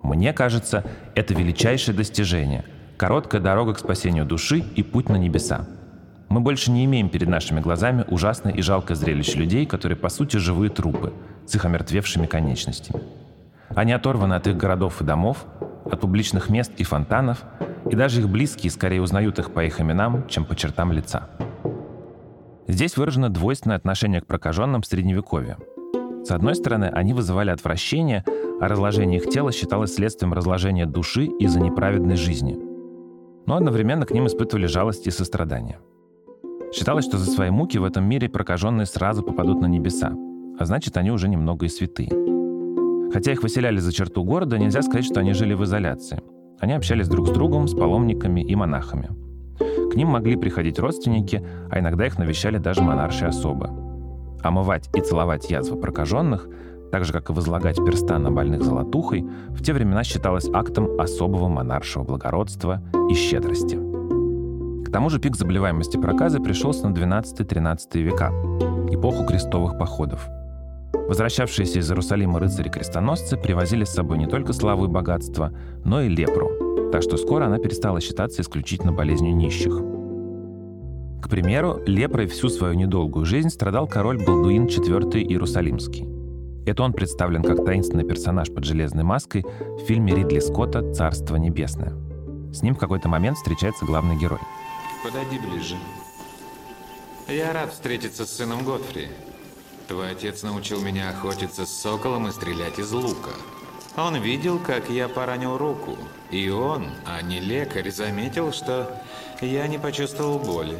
«Мне 0.04 0.34
кажется, 0.34 0.84
это 1.16 1.34
величайшее 1.34 1.96
достижение, 1.96 2.66
короткая 2.98 3.42
дорога 3.42 3.74
к 3.74 3.80
спасению 3.80 4.26
души 4.26 4.60
и 4.60 4.84
путь 4.84 5.08
на 5.10 5.16
небеса. 5.16 5.66
Мы 6.30 6.42
больше 6.42 6.72
не 6.72 6.86
имеем 6.86 7.10
перед 7.10 7.28
нашими 7.28 7.60
глазами 7.60 8.06
ужасное 8.08 8.54
и 8.54 8.62
жалкое 8.62 8.96
зрелище 8.96 9.40
людей, 9.40 9.66
которые 9.66 9.98
по 9.98 10.10
сути 10.10 10.38
живые 10.38 10.70
трупы 10.70 11.12
с 11.48 11.56
их 11.56 11.66
омертвевшими 11.66 12.28
конечностями. 12.28 13.02
Они 13.70 13.92
оторваны 13.94 14.36
от 14.36 14.46
их 14.46 14.56
городов 14.56 15.02
и 15.02 15.04
домов, 15.04 15.46
от 15.86 16.00
публичных 16.00 16.50
мест 16.50 16.72
и 16.78 16.84
фонтанов, 16.84 17.44
и 17.90 17.96
даже 17.96 18.22
их 18.22 18.30
близкие 18.30 18.70
скорее 18.70 19.02
узнают 19.02 19.40
их 19.40 19.52
по 19.52 19.66
их 19.66 19.82
именам, 19.82 20.28
чем 20.28 20.46
по 20.46 20.56
чертам 20.56 20.92
лица. 20.92 21.30
Здесь 22.68 22.98
выражено 22.98 23.30
двойственное 23.30 23.78
отношение 23.78 24.22
к 24.22 24.28
прокаженным 24.28 24.84
в 24.84 24.86
Средневековье. 24.86 25.58
С 26.24 26.30
одной 26.30 26.54
стороны, 26.54 26.86
они 26.86 27.14
вызывали 27.14 27.50
отвращение, 27.50 28.24
а 28.62 28.68
разложение 28.68 29.20
их 29.20 29.30
тела 29.30 29.52
считалось 29.52 29.96
следствием 29.96 30.34
разложения 30.34 30.86
души 30.86 31.26
из-за 31.26 31.60
неправедной 31.60 32.18
жизни. 32.18 32.60
Но 33.48 33.56
одновременно 33.56 34.06
к 34.06 34.12
ним 34.12 34.28
испытывали 34.28 34.68
жалость 34.68 35.08
и 35.08 35.12
сострадание. 35.12 35.80
Считалось, 36.72 37.06
что 37.06 37.18
за 37.18 37.30
свои 37.30 37.50
муки 37.50 37.78
в 37.78 37.84
этом 37.84 38.06
мире 38.06 38.30
прокаженные 38.30 38.86
сразу 38.86 39.24
попадут 39.24 39.60
на 39.60 39.66
небеса, 39.66 40.14
а 40.60 40.66
значит, 40.66 40.98
они 40.98 41.12
уже 41.12 41.28
немного 41.28 41.66
и 41.66 41.70
святые. 41.70 42.12
Хотя 43.12 43.32
их 43.32 43.42
выселяли 43.42 43.80
за 43.80 43.92
черту 43.92 44.24
города, 44.24 44.60
нельзя 44.60 44.84
сказать, 44.84 45.06
что 45.06 45.20
они 45.20 45.34
жили 45.34 45.56
в 45.56 45.64
изоляции. 45.64 46.22
Они 46.60 46.74
общались 46.74 47.08
друг 47.08 47.28
с 47.28 47.32
другом, 47.32 47.68
с 47.68 47.74
паломниками 47.74 48.42
и 48.42 48.56
монахами. 48.56 49.10
К 49.92 49.96
ним 49.96 50.10
могли 50.10 50.36
приходить 50.36 50.78
родственники, 50.78 51.44
а 51.72 51.80
иногда 51.80 52.06
их 52.06 52.20
навещали 52.20 52.60
даже 52.60 52.84
монарши 52.84 53.26
особы. 53.26 53.70
Омывать 54.44 54.90
и 54.96 55.02
целовать 55.02 55.50
язвы 55.50 55.80
прокаженных, 55.80 56.48
так 56.92 57.04
же, 57.04 57.14
как 57.14 57.30
и 57.30 57.34
возлагать 57.34 57.78
перста 57.84 58.20
на 58.20 58.32
больных 58.32 58.64
золотухой, 58.64 59.26
в 59.50 59.64
те 59.64 59.74
времена 59.74 60.04
считалось 60.04 60.50
актом 60.54 61.00
особого 61.00 61.48
монаршего 61.48 62.04
благородства 62.04 62.84
и 63.10 63.16
щедрости. 63.16 63.89
К 64.90 64.92
тому 64.92 65.10
же 65.10 65.20
пик 65.20 65.36
заболеваемости 65.36 65.98
проказы 65.98 66.40
пришелся 66.40 66.90
на 66.90 66.94
12-13 66.94 68.02
века, 68.02 68.30
эпоху 68.92 69.26
крестовых 69.26 69.78
походов– 69.78 70.28
Возвращавшиеся 71.10 71.80
из 71.80 71.90
Иерусалима 71.90 72.40
рыцари-крестоносцы 72.40 73.36
привозили 73.36 73.84
с 73.84 73.90
собой 73.90 74.20
не 74.20 74.28
только 74.28 74.54
славу 74.54 74.86
и 74.86 74.88
богатство, 74.88 75.52
но 75.84 76.02
и 76.02 76.08
лепру, 76.08 76.92
так 76.92 77.02
что 77.02 77.18
скоро 77.18 77.46
она 77.46 77.58
перестала 77.58 78.00
считаться 78.00 78.44
исключительно 78.44 78.92
болезнью 78.92 79.36
нищих. 79.36 79.74
К 81.20 81.28
примеру, 81.28 81.82
лепрой 81.88 82.28
всю 82.28 82.50
свою 82.50 82.76
недолгую 82.76 83.26
жизнь 83.26 83.50
страдал 83.50 83.88
король 83.88 84.24
Балдуин 84.24 84.66
IV 84.66 85.20
Иерусалимский. 85.22 86.08
Это 86.68 86.84
он 86.84 86.94
представлен 86.94 87.42
как 87.42 87.66
таинственный 87.66 88.06
персонаж 88.06 88.54
под 88.54 88.64
железной 88.64 89.04
маской 89.04 89.44
в 89.44 89.80
фильме 89.88 90.14
Ридли 90.14 90.40
Скотта 90.40 90.94
«Царство 90.94 91.38
небесное». 91.38 91.94
С 92.54 92.62
ним 92.62 92.76
в 92.76 92.80
какой-то 92.80 93.10
момент 93.10 93.38
встречается 93.38 93.86
главный 93.86 94.16
герой. 94.16 94.40
Подойди 95.04 95.40
ближе. 95.40 95.78
Я 97.28 97.54
рад 97.54 97.72
встретиться 97.72 98.26
с 98.26 98.36
сыном 98.36 98.66
Готфри. 98.66 99.10
Твой 99.88 100.12
отец 100.12 100.44
научил 100.44 100.82
меня 100.82 101.10
охотиться 101.10 101.66
с 101.66 101.82
соколом 101.82 102.28
и 102.28 102.32
стрелять 102.32 102.80
из 102.80 102.92
лука. 102.92 103.32
Он 103.96 104.16
видел, 104.22 104.60
как 104.60 104.90
я 104.90 105.08
поранил 105.08 105.58
руку, 105.58 105.98
и 106.32 106.50
он, 106.50 106.92
а 107.06 107.22
не 107.22 107.40
лекарь, 107.40 107.92
заметил, 107.92 108.52
что 108.52 109.02
я 109.42 109.68
не 109.68 109.78
почувствовал 109.78 110.38
боли. 110.40 110.78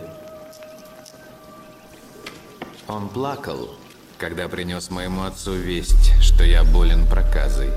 Он 2.88 3.10
плакал, 3.10 3.70
когда 4.18 4.48
принес 4.48 4.90
моему 4.90 5.24
отцу 5.24 5.54
весть, 5.54 6.14
что 6.22 6.44
я 6.44 6.64
болен 6.64 7.08
проказой. 7.08 7.72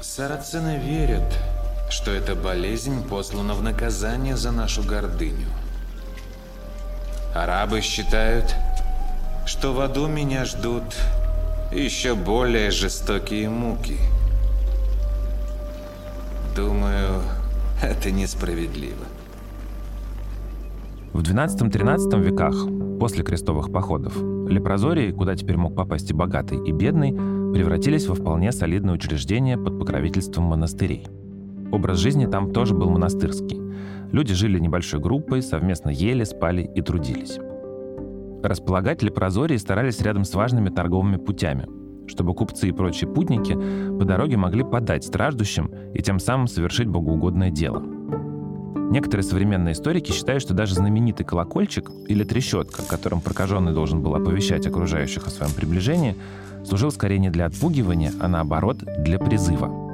Сарацины 0.00 0.78
верят, 0.78 1.32
что 1.90 2.10
эта 2.10 2.34
болезнь 2.34 3.06
послана 3.08 3.54
в 3.54 3.62
наказание 3.62 4.36
за 4.36 4.52
нашу 4.52 4.82
гордыню. 4.82 5.48
Арабы 7.34 7.80
считают, 7.80 8.54
что 9.46 9.72
в 9.72 9.80
аду 9.80 10.06
меня 10.06 10.44
ждут 10.44 10.84
еще 11.72 12.14
более 12.14 12.70
жестокие 12.70 13.48
муки. 13.48 13.98
Думаю, 16.56 17.22
это 17.82 18.10
несправедливо. 18.10 19.04
В 21.12 21.22
12-13 21.22 22.20
веках, 22.20 22.54
после 22.98 23.24
крестовых 23.24 23.72
походов, 23.72 24.16
лепрозории, 24.16 25.12
куда 25.12 25.34
теперь 25.36 25.56
мог 25.56 25.74
попасть 25.74 26.10
и 26.10 26.14
богатый, 26.14 26.58
и 26.58 26.72
бедный, 26.72 27.12
превратились 27.12 28.06
во 28.06 28.14
вполне 28.14 28.52
солидное 28.52 28.94
учреждение 28.94 29.56
под 29.56 29.78
покровительством 29.78 30.44
монастырей. 30.44 31.06
Образ 31.70 31.98
жизни 31.98 32.26
там 32.26 32.52
тоже 32.52 32.74
был 32.74 32.88
монастырский. 32.90 33.60
Люди 34.10 34.32
жили 34.32 34.58
небольшой 34.58 35.00
группой, 35.00 35.42
совместно 35.42 35.90
ели, 35.90 36.24
спали 36.24 36.62
и 36.62 36.80
трудились. 36.80 37.38
Располагать 38.42 39.02
лепрозории 39.02 39.56
старались 39.56 40.00
рядом 40.00 40.24
с 40.24 40.32
важными 40.32 40.70
торговыми 40.70 41.16
путями, 41.16 41.66
чтобы 42.08 42.34
купцы 42.34 42.68
и 42.68 42.72
прочие 42.72 43.10
путники 43.10 43.52
по 43.98 44.04
дороге 44.04 44.36
могли 44.36 44.64
подать 44.64 45.04
страждущим 45.04 45.70
и 45.92 46.02
тем 46.02 46.20
самым 46.20 46.46
совершить 46.46 46.88
богоугодное 46.88 47.50
дело. 47.50 47.82
Некоторые 48.90 49.24
современные 49.24 49.72
историки 49.72 50.12
считают, 50.12 50.42
что 50.42 50.54
даже 50.54 50.74
знаменитый 50.74 51.26
колокольчик 51.26 51.90
или 52.06 52.24
трещотка, 52.24 52.82
которым 52.88 53.20
прокаженный 53.20 53.74
должен 53.74 54.00
был 54.02 54.14
оповещать 54.14 54.66
окружающих 54.66 55.26
о 55.26 55.30
своем 55.30 55.52
приближении, 55.52 56.16
служил 56.64 56.90
скорее 56.90 57.18
не 57.18 57.28
для 57.28 57.46
отпугивания, 57.46 58.12
а 58.18 58.28
наоборот 58.28 58.78
для 58.78 59.18
призыва. 59.18 59.87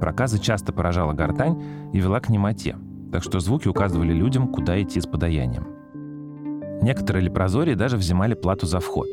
Проказы 0.00 0.38
часто 0.38 0.72
поражала 0.72 1.12
гортань 1.12 1.62
и 1.92 2.00
вела 2.00 2.20
к 2.20 2.30
немоте, 2.30 2.76
так 3.12 3.22
что 3.22 3.38
звуки 3.38 3.68
указывали 3.68 4.12
людям, 4.12 4.48
куда 4.48 4.80
идти 4.82 5.00
с 5.00 5.06
подаянием. 5.06 5.68
Некоторые 6.82 7.22
лепрозории 7.22 7.74
даже 7.74 7.98
взимали 7.98 8.34
плату 8.34 8.66
за 8.66 8.80
вход. 8.80 9.08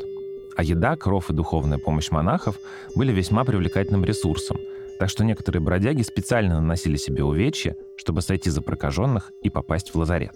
А 0.56 0.64
еда, 0.64 0.96
кров 0.96 1.30
и 1.30 1.34
духовная 1.34 1.78
помощь 1.78 2.10
монахов 2.10 2.58
были 2.96 3.12
весьма 3.12 3.44
привлекательным 3.44 4.06
ресурсом, 4.06 4.58
так 4.98 5.10
что 5.10 5.26
некоторые 5.26 5.62
бродяги 5.62 6.02
специально 6.02 6.56
наносили 6.56 6.96
себе 6.96 7.24
увечья, 7.24 7.76
чтобы 7.98 8.22
сойти 8.22 8.50
за 8.50 8.62
прокаженных 8.62 9.32
и 9.44 9.50
попасть 9.50 9.94
в 9.94 9.98
лазарет. 9.98 10.36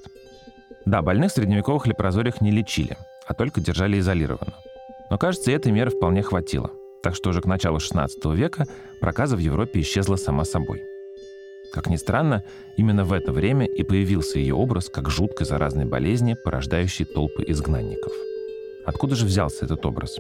Да, 0.86 1.02
больных 1.02 1.32
в 1.32 1.36
средневековых 1.36 1.88
лепрозориях 1.88 2.42
не 2.42 2.52
лечили, 2.52 2.98
а 3.26 3.34
только 3.34 3.62
держали 3.62 4.00
изолированно. 4.00 4.54
Но, 5.10 5.18
кажется, 5.18 5.52
этой 5.52 5.72
меры 5.72 5.92
вполне 5.92 6.22
хватило. 6.22 6.72
Так 7.02 7.16
что 7.16 7.32
уже 7.32 7.42
к 7.42 7.46
началу 7.46 7.78
XVI 7.78 8.36
века 8.36 8.68
проказа 9.00 9.36
в 9.36 9.40
Европе 9.40 9.82
исчезла 9.82 10.18
сама 10.18 10.46
собой. 10.46 10.84
Как 11.74 11.88
ни 11.90 11.96
странно, 11.96 12.44
именно 12.78 13.06
в 13.06 13.14
это 13.14 13.32
время 13.32 13.66
и 13.66 13.84
появился 13.84 14.40
ее 14.40 14.56
образ 14.56 14.90
как 14.90 15.10
жуткой 15.10 15.48
заразной 15.48 15.86
болезни, 15.86 16.36
порождающей 16.44 17.06
толпы 17.06 17.44
изгнанников. 17.48 18.12
Откуда 18.86 19.16
же 19.16 19.26
взялся 19.26 19.66
этот 19.66 19.86
образ? 19.86 20.18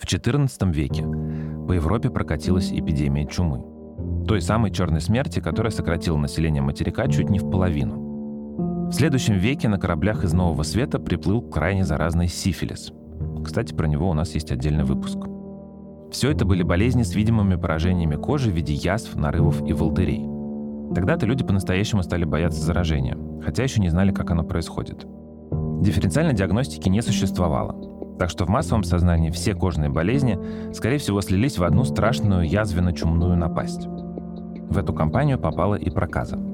В 0.00 0.06
XIV 0.06 0.72
веке 0.72 1.02
по 1.66 1.72
Европе 1.72 2.10
прокатилась 2.10 2.70
эпидемия 2.72 3.26
чумы. 3.26 3.64
Той 4.26 4.42
самой 4.42 4.70
черной 4.70 5.00
смерти, 5.00 5.40
которая 5.40 5.70
сократила 5.70 6.18
население 6.18 6.62
материка 6.62 7.08
чуть 7.08 7.30
не 7.30 7.38
в 7.38 7.50
половину. 7.50 8.03
В 8.94 8.96
следующем 8.96 9.34
веке 9.34 9.66
на 9.66 9.76
кораблях 9.76 10.22
из 10.22 10.32
Нового 10.34 10.62
Света 10.62 11.00
приплыл 11.00 11.42
крайне 11.42 11.84
заразный 11.84 12.28
сифилис. 12.28 12.92
Кстати, 13.44 13.74
про 13.74 13.88
него 13.88 14.08
у 14.08 14.14
нас 14.14 14.34
есть 14.34 14.52
отдельный 14.52 14.84
выпуск. 14.84 15.18
Все 16.12 16.30
это 16.30 16.44
были 16.44 16.62
болезни 16.62 17.02
с 17.02 17.16
видимыми 17.16 17.56
поражениями 17.56 18.14
кожи 18.14 18.52
в 18.52 18.54
виде 18.54 18.72
язв, 18.72 19.16
нарывов 19.16 19.68
и 19.68 19.72
волдырей. 19.72 20.24
Тогда-то 20.94 21.26
люди 21.26 21.42
по-настоящему 21.42 22.04
стали 22.04 22.22
бояться 22.22 22.62
заражения, 22.62 23.18
хотя 23.44 23.64
еще 23.64 23.80
не 23.80 23.88
знали, 23.88 24.12
как 24.12 24.30
оно 24.30 24.44
происходит. 24.44 25.04
Дифференциальной 25.80 26.34
диагностики 26.34 26.88
не 26.88 27.02
существовало, 27.02 28.16
так 28.16 28.30
что 28.30 28.44
в 28.44 28.48
массовом 28.48 28.84
сознании 28.84 29.30
все 29.30 29.56
кожные 29.56 29.90
болезни, 29.90 30.38
скорее 30.72 30.98
всего, 30.98 31.20
слились 31.20 31.58
в 31.58 31.64
одну 31.64 31.82
страшную 31.82 32.48
язвенно-чумную 32.48 33.34
напасть. 33.34 33.88
В 33.88 34.78
эту 34.78 34.94
компанию 34.94 35.36
попала 35.36 35.74
и 35.74 35.90
проказа. 35.90 36.53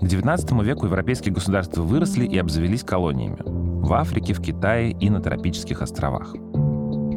К 0.00 0.04
XIX 0.04 0.64
веку 0.64 0.86
европейские 0.86 1.34
государства 1.34 1.82
выросли 1.82 2.24
и 2.24 2.38
обзавелись 2.38 2.82
колониями. 2.82 3.36
В 3.44 3.92
Африке, 3.92 4.32
в 4.32 4.40
Китае 4.40 4.92
и 4.92 5.10
на 5.10 5.20
тропических 5.20 5.82
островах. 5.82 6.34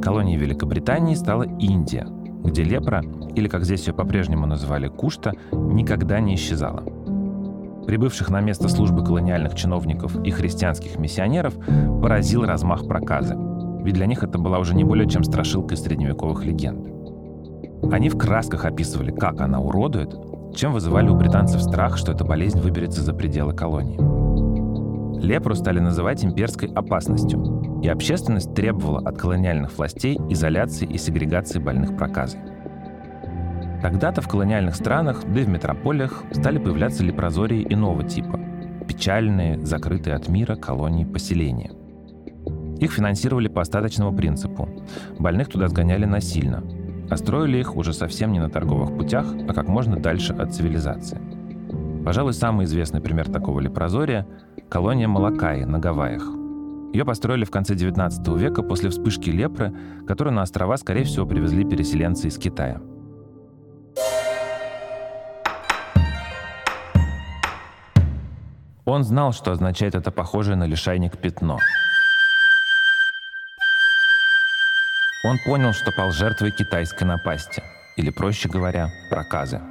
Колонией 0.01 0.37
Великобритании 0.37 1.15
стала 1.15 1.43
Индия, 1.43 2.05
где 2.43 2.63
лепра, 2.63 3.01
или 3.35 3.47
как 3.47 3.63
здесь 3.63 3.87
ее 3.87 3.93
по-прежнему 3.93 4.45
называли 4.45 4.89
кушта, 4.89 5.31
никогда 5.53 6.19
не 6.19 6.35
исчезала. 6.35 6.83
Прибывших 7.87 8.29
на 8.29 8.41
место 8.41 8.67
службы 8.67 9.05
колониальных 9.05 9.55
чиновников 9.55 10.17
и 10.25 10.31
христианских 10.31 10.99
миссионеров 10.99 11.53
поразил 12.01 12.43
размах 12.43 12.85
проказы. 12.85 13.37
Ведь 13.81 13.93
для 13.93 14.07
них 14.07 14.23
это 14.23 14.37
была 14.37 14.59
уже 14.59 14.75
не 14.75 14.83
более 14.83 15.07
чем 15.07 15.23
страшилка 15.23 15.75
из 15.75 15.83
средневековых 15.83 16.43
легенд. 16.43 16.85
Они 17.93 18.09
в 18.09 18.17
красках 18.17 18.65
описывали, 18.65 19.11
как 19.11 19.39
она 19.39 19.61
уродует, 19.61 20.13
чем 20.55 20.73
вызывали 20.73 21.09
у 21.09 21.15
британцев 21.15 21.61
страх, 21.61 21.97
что 21.97 22.11
эта 22.11 22.23
болезнь 22.23 22.59
выберется 22.59 23.01
за 23.01 23.13
пределы 23.13 23.53
колонии. 23.53 23.99
Лепру 25.23 25.55
стали 25.55 25.79
называть 25.79 26.23
имперской 26.23 26.69
опасностью, 26.69 27.81
и 27.81 27.87
общественность 27.87 28.53
требовала 28.53 28.99
от 28.99 29.17
колониальных 29.17 29.77
властей 29.77 30.17
изоляции 30.29 30.87
и 30.87 30.97
сегрегации 30.97 31.59
больных 31.59 31.95
проказой. 31.95 32.41
Тогда-то 33.81 34.21
в 34.21 34.27
колониальных 34.27 34.75
странах, 34.75 35.23
да 35.25 35.41
и 35.41 35.43
в 35.43 35.49
метрополиях 35.49 36.23
стали 36.31 36.57
появляться 36.57 37.03
лепрозории 37.03 37.65
иного 37.69 38.03
типа– 38.03 38.39
печальные, 38.87 39.59
закрытые 39.65 40.15
от 40.15 40.27
мира 40.27 40.55
колонии 40.55 41.05
поселения. 41.05 41.71
Их 42.79 42.91
финансировали 42.91 43.47
по 43.47 43.61
остаточному 43.61 44.15
принципу. 44.15 44.69
Больных 45.19 45.49
туда 45.49 45.67
сгоняли 45.67 46.05
насильно, 46.05 46.63
а 47.09 47.17
строили 47.17 47.57
их 47.57 47.75
уже 47.75 47.93
совсем 47.93 48.31
не 48.31 48.39
на 48.39 48.49
торговых 48.49 48.95
путях, 48.95 49.25
а 49.47 49.53
как 49.53 49.67
можно 49.67 49.97
дальше 49.97 50.33
от 50.33 50.53
цивилизации. 50.53 51.19
Пожалуй, 52.05 52.33
самый 52.33 52.65
известный 52.65 53.01
пример 53.01 53.29
такого 53.29 53.59
лепрозория– 53.59 54.27
колония 54.69 55.07
Малакаи 55.07 55.63
на 55.63 55.79
Гавайях. 55.79 56.23
Ее 56.93 57.05
построили 57.05 57.45
в 57.45 57.51
конце 57.51 57.75
19 57.75 58.27
века 58.37 58.61
после 58.61 58.89
вспышки 58.89 59.29
лепры, 59.29 59.73
которую 60.07 60.33
на 60.33 60.41
острова, 60.41 60.77
скорее 60.77 61.05
всего, 61.05 61.25
привезли 61.25 61.63
переселенцы 61.63 62.27
из 62.27 62.37
Китая. 62.37 62.81
Он 68.85 69.03
знал, 69.03 69.31
что 69.31 69.51
означает 69.51 69.95
это 69.95 70.11
похожее 70.11 70.55
на 70.55 70.65
лишайник 70.65 71.17
пятно– 71.17 71.57
Он 75.25 75.39
понял, 75.39 75.71
что 75.71 75.93
пал 75.93 76.11
жертвой 76.11 76.51
китайской 76.51 77.05
напасти, 77.05 77.63
или, 77.95 78.09
проще 78.09 78.49
говоря, 78.49 78.91
проказы. 79.09 79.61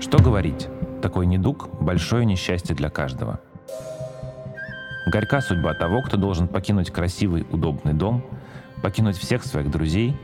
Что 0.00 0.18
говорить? 0.18 0.66
Такой 1.00 1.26
недуг– 1.26 1.68
большое 1.80 2.24
несчастье 2.24 2.74
для 2.74 2.90
каждого. 2.90 3.38
Горька 5.06 5.40
судьба 5.40 5.74
того, 5.74 6.02
кто 6.02 6.16
должен 6.16 6.48
покинуть 6.48 6.90
красивый, 6.90 7.46
удобный 7.52 7.92
дом, 7.92 8.24
покинуть 8.82 9.16
всех 9.16 9.44
своих 9.44 9.70
друзей 9.70 10.16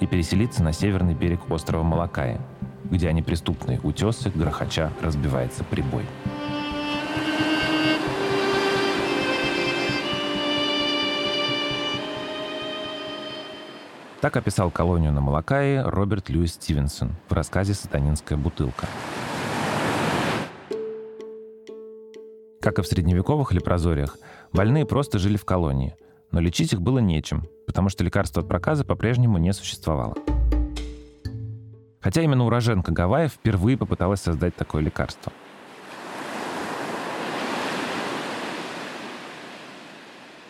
и 0.00 0.06
переселиться 0.06 0.62
на 0.62 0.74
северный 0.74 1.14
берег 1.14 1.50
острова 1.50 1.82
Малакая, 1.82 2.42
где 2.84 3.10
неприступные 3.14 3.80
утесы 3.80 4.28
грохоча 4.28 4.92
разбивается 5.00 5.64
прибой. 5.64 6.04
Так 14.20 14.36
описал 14.36 14.70
колонию 14.70 15.12
на 15.12 15.22
Малакае 15.22 15.80
Роберт 15.80 16.28
Льюис 16.28 16.52
Стивенсон 16.52 17.16
в 17.30 17.32
рассказе 17.32 17.72
«Сатанинская 17.72 18.36
бутылка». 18.36 18.86
Как 22.60 22.78
и 22.78 22.82
в 22.82 22.86
средневековых 22.86 23.52
лепрозориях, 23.52 24.18
больные 24.52 24.84
просто 24.84 25.18
жили 25.18 25.38
в 25.38 25.46
колонии, 25.46 25.96
но 26.32 26.40
лечить 26.40 26.74
их 26.74 26.82
было 26.82 26.98
нечем, 26.98 27.48
потому 27.66 27.88
что 27.88 28.04
лекарства 28.04 28.42
от 28.42 28.48
проказа 28.48 28.84
по-прежнему 28.84 29.38
не 29.38 29.54
существовало. 29.54 30.14
Хотя 32.02 32.20
именно 32.20 32.44
уроженка 32.44 32.92
Гавайев 32.92 33.32
впервые 33.32 33.78
попыталась 33.78 34.20
создать 34.20 34.54
такое 34.54 34.82
лекарство. 34.82 35.32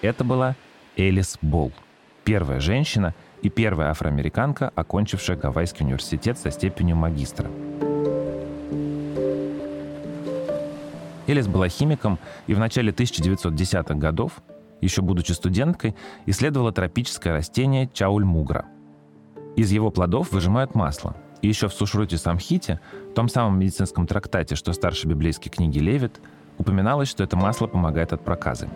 Это 0.02 0.24
была 0.24 0.56
Элис 0.96 1.38
Болл, 1.40 1.70
первая 2.24 2.58
женщина— 2.58 3.14
и 3.42 3.48
первая 3.48 3.90
афроамериканка, 3.90 4.70
окончившая 4.74 5.36
Гавайский 5.36 5.84
университет 5.84 6.38
со 6.38 6.50
степенью 6.50 6.96
магистра. 6.96 7.50
Элис 11.26 11.46
была 11.46 11.68
химиком 11.68 12.18
и 12.46 12.54
в 12.54 12.58
начале 12.58 12.92
1910-х 12.92 13.94
годов, 13.94 14.42
еще 14.80 15.02
будучи 15.02 15.32
студенткой, 15.32 15.94
исследовала 16.26 16.72
тропическое 16.72 17.34
растение 17.34 17.88
чауль-мугра. 17.92 18.64
Из 19.56 19.70
его 19.70 19.90
плодов 19.90 20.32
выжимают 20.32 20.74
масло. 20.74 21.14
И 21.42 21.48
еще 21.48 21.68
в 21.68 21.72
Сушруте 21.72 22.18
Самхите, 22.18 22.80
том 23.14 23.28
самом 23.28 23.58
медицинском 23.58 24.06
трактате, 24.06 24.56
что 24.56 24.72
старше 24.72 25.06
библейской 25.06 25.50
книги 25.50 25.78
Левит, 25.78 26.20
упоминалось, 26.58 27.08
что 27.08 27.24
это 27.24 27.36
масло 27.36 27.66
помогает 27.66 28.12
от 28.12 28.24
проказы. 28.24 28.68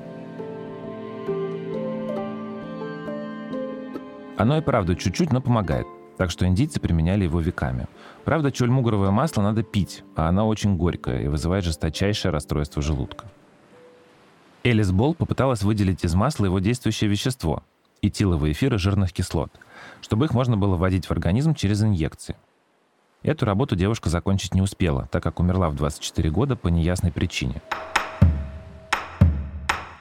Оно 4.36 4.58
и 4.58 4.60
правда 4.60 4.96
чуть-чуть, 4.96 5.32
но 5.32 5.40
помогает. 5.40 5.86
Так 6.16 6.30
что 6.30 6.46
индийцы 6.46 6.80
применяли 6.80 7.24
его 7.24 7.40
веками. 7.40 7.86
Правда, 8.24 8.52
чульмугровое 8.52 9.10
масло 9.10 9.42
надо 9.42 9.62
пить, 9.62 10.04
а 10.16 10.28
оно 10.28 10.46
очень 10.46 10.76
горькое 10.76 11.24
и 11.24 11.28
вызывает 11.28 11.64
жесточайшее 11.64 12.32
расстройство 12.32 12.82
желудка. 12.82 13.26
Элис 14.62 14.92
Болл 14.92 15.14
попыталась 15.14 15.62
выделить 15.62 16.04
из 16.04 16.14
масла 16.14 16.46
его 16.46 16.58
действующее 16.58 17.10
вещество– 17.10 17.62
этиловые 18.06 18.52
эфиры 18.52 18.78
жирных 18.78 19.12
кислот, 19.12 19.50
чтобы 20.00 20.26
их 20.26 20.34
можно 20.34 20.56
было 20.56 20.76
вводить 20.76 21.06
в 21.06 21.10
организм 21.10 21.54
через 21.54 21.82
инъекции. 21.82 22.36
Эту 23.22 23.46
работу 23.46 23.74
девушка 23.74 24.10
закончить 24.10 24.54
не 24.54 24.62
успела, 24.62 25.08
так 25.10 25.22
как 25.22 25.40
умерла 25.40 25.70
в 25.70 25.76
24 25.76 26.30
года 26.30 26.56
по 26.56 26.68
неясной 26.68 27.10
причине. 27.10 27.62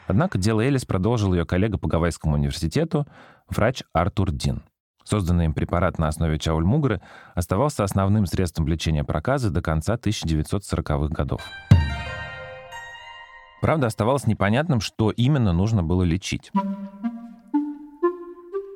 Однако 0.08 0.38
дело 0.38 0.62
Элис 0.62 0.84
продолжил 0.84 1.34
ее 1.34 1.46
коллега 1.46 1.78
по 1.78 1.88
Гавайскому 1.88 2.36
университету, 2.36 3.08
врач 3.50 3.84
Артур 3.94 4.32
Дин. 4.32 4.64
Созданный 5.04 5.46
им 5.46 5.54
препарат 5.54 6.00
на 6.00 6.08
основе 6.08 6.40
чаульмугры 6.40 7.02
оставался 7.36 7.84
основным 7.84 8.26
средством 8.26 8.68
лечения 8.68 9.04
проказы 9.04 9.50
до 9.50 9.62
конца 9.62 9.96
1940-х 9.96 11.08
годов. 11.14 11.42
Правда, 13.62 13.88
оставалось 13.88 14.28
непонятным, 14.28 14.82
что 14.82 15.12
именно 15.12 15.54
нужно 15.54 15.84
было 15.84 16.04
лечить. 16.04 16.52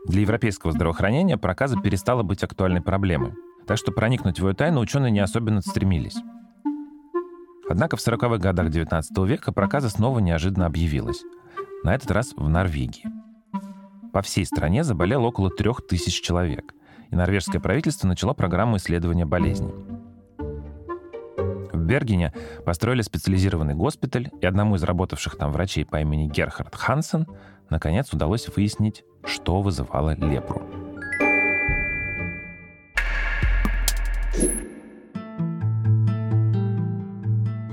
Для 0.06 0.22
европейского 0.22 0.72
здравоохранения 0.72 1.38
проказа 1.38 1.78
перестала 1.78 2.24
быть 2.24 2.44
актуальной 2.44 2.82
проблемой, 2.82 3.34
так 3.66 3.78
что 3.78 3.92
проникнуть 3.92 4.40
в 4.40 4.48
ее 4.48 4.54
тайну 4.54 4.80
ученые 4.80 5.12
не 5.12 5.20
особенно 5.20 5.62
стремились. 5.62 6.16
Однако 7.70 7.98
в 7.98 8.00
40-х 8.00 8.38
годах 8.38 8.70
19 8.70 9.18
века 9.28 9.52
проказа 9.52 9.90
снова 9.90 10.20
неожиданно 10.20 10.66
объявилась. 10.66 11.22
На 11.84 11.94
этот 11.94 12.10
раз 12.12 12.34
в 12.38 12.48
Норвегии. 12.48 13.17
По 14.14 14.22
всей 14.22 14.46
стране 14.46 14.84
заболело 14.84 15.28
около 15.28 15.50
трех 15.50 15.86
тысяч 15.86 16.22
человек, 16.22 16.74
и 17.12 17.16
норвежское 17.16 17.62
правительство 17.62 18.08
начало 18.08 18.34
программу 18.34 18.78
исследования 18.78 19.26
болезней. 19.26 19.74
В 21.72 21.80
Бергене 21.80 22.34
построили 22.66 23.02
специализированный 23.02 23.76
госпиталь, 23.76 24.30
и 24.42 24.46
одному 24.46 24.76
из 24.76 24.84
работавших 24.84 25.38
там 25.38 25.52
врачей 25.52 25.86
по 25.86 26.02
имени 26.02 26.28
Герхард 26.28 26.76
Хансен 26.76 27.28
наконец 27.70 28.12
удалось 28.14 28.48
выяснить, 28.56 29.04
что 29.24 29.62
вызывало 29.62 30.16
лепру. 30.16 30.62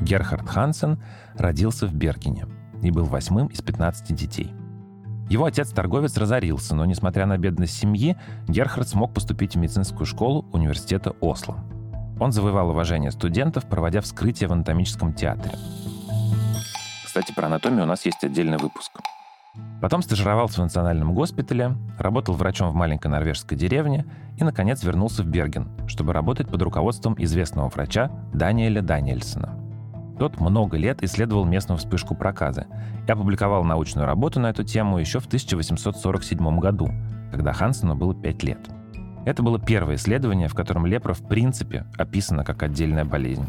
Герхард 0.03 0.49
Хансен 0.49 1.03
родился 1.35 1.87
в 1.87 1.94
Бергене 1.94 2.47
и 2.83 2.90
был 2.90 3.05
восьмым 3.05 3.47
из 3.47 3.62
15 3.62 4.14
детей. 4.14 4.53
Его 5.28 5.46
отец-торговец 5.46 6.16
разорился, 6.16 6.74
но, 6.74 6.84
несмотря 6.84 7.26
на 7.26 7.38
бедность 7.38 7.76
семьи, 7.76 8.16
Герхард 8.46 8.88
смог 8.88 9.14
поступить 9.14 9.54
в 9.54 9.58
медицинскую 9.58 10.06
школу 10.06 10.44
университета 10.52 11.12
Осло. 11.20 11.56
Он 12.20 12.30
завоевал 12.30 12.70
уважение 12.70 13.10
студентов, 13.10 13.64
проводя 13.66 14.00
вскрытие 14.00 14.48
в 14.48 14.52
анатомическом 14.52 15.12
театре. 15.12 15.54
Кстати, 17.04 17.32
про 17.32 17.46
анатомию 17.46 17.84
у 17.84 17.87
нас 17.87 18.04
есть 18.04 18.22
отдельный 18.22 18.58
выпуск. 18.58 18.92
Потом 19.80 20.02
стажировался 20.02 20.60
в 20.60 20.64
национальном 20.64 21.14
госпитале, 21.14 21.76
работал 21.98 22.34
врачом 22.34 22.70
в 22.70 22.74
маленькой 22.74 23.08
норвежской 23.08 23.56
деревне 23.56 24.04
и, 24.37 24.44
наконец, 24.44 24.82
вернулся 24.82 25.22
в 25.22 25.26
Берген, 25.26 25.68
чтобы 25.87 26.12
работать 26.12 26.48
под 26.48 26.60
руководством 26.62 27.14
известного 27.18 27.68
врача 27.68 28.10
Даниэля 28.32 28.82
Даниэльсона– 28.82 29.60
тот 30.18 30.40
много 30.40 30.77
лет 30.77 31.03
исследовал 31.03 31.44
местную 31.44 31.79
вспышку 31.79 32.14
проказа 32.14 32.66
и 33.07 33.11
опубликовал 33.11 33.64
научную 33.64 34.07
работу 34.07 34.40
на 34.40 34.50
эту 34.50 34.62
тему 34.62 34.98
еще 34.98 35.18
в 35.18 35.27
1847 35.27 36.59
году, 36.59 36.90
когда 37.31 37.53
Хансену 37.53 37.96
было 37.96 38.14
5 38.14 38.42
лет. 38.44 38.59
Это 39.27 39.42
было 39.42 39.59
первое 39.59 39.96
исследование, 39.96 40.48
в 40.48 40.55
котором 40.55 40.87
лепра 40.87 41.14
в 41.14 41.27
принципе 41.27 41.87
описана 41.98 42.44
как 42.44 42.62
отдельная 42.62 43.05
болезнь. 43.05 43.48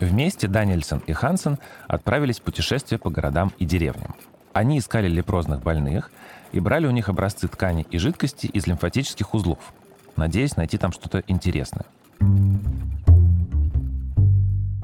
Вместе 0.00 0.46
Даниэльсон 0.46 1.02
и 1.06 1.12
Хансен 1.12 1.58
отправились 1.88 2.38
в 2.38 2.42
путешествие 2.42 2.98
по 2.98 3.10
городам 3.10 3.52
и 3.58 3.64
деревням. 3.64 4.14
Они 4.52 4.78
искали 4.78 5.08
лепрозных 5.08 5.62
больных– 5.62 6.10
и 6.56 6.60
брали 6.60 6.86
у 6.86 6.90
них 6.90 7.08
образцы 7.08 7.48
ткани 7.48 7.86
и 7.90 7.98
жидкости 7.98 8.46
из 8.46 8.66
лимфатических 8.66 9.34
узлов, 9.34 9.58
надеясь 10.16 10.56
найти 10.56 10.78
там 10.78 10.90
что-то 10.90 11.22
интересное. 11.26 11.84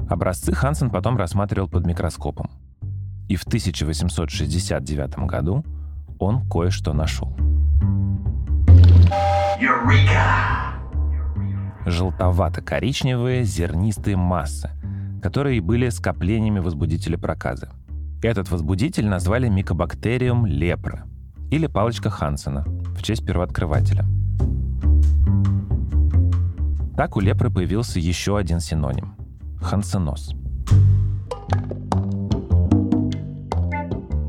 Образцы 0.07 0.53
Хансен 0.53 0.91
потом 0.91 1.17
рассматривал 1.17 1.67
под 1.67 1.85
микроскопом. 1.87 2.51
И 3.27 3.35
в 3.35 3.43
1869 3.43 5.17
году 5.19 5.65
он 6.19 6.47
кое-что 6.47 6.93
нашел. 6.93 7.35
Желтовато-коричневые 11.85 13.43
зернистые 13.43 14.15
массы, 14.15 14.69
которые 15.21 15.61
были 15.61 15.89
скоплениями 15.89 16.59
возбудителя 16.59 17.17
проказа. 17.17 17.71
Этот 18.21 18.51
возбудитель 18.51 19.07
назвали 19.07 19.49
микобактериум 19.49 20.45
лепра– 20.45 21.05
или 21.51 21.67
палочка 21.67 22.09
Хансена 22.09 22.65
в 22.95 23.03
честь 23.03 23.25
первооткрывателя. 23.25 24.05
Так 26.95 27.17
у 27.17 27.19
лепры 27.19 27.49
появился 27.49 27.99
еще 27.99 28.37
один 28.37 28.59
синоним– 28.59 29.15
хансеноз. 29.61 30.35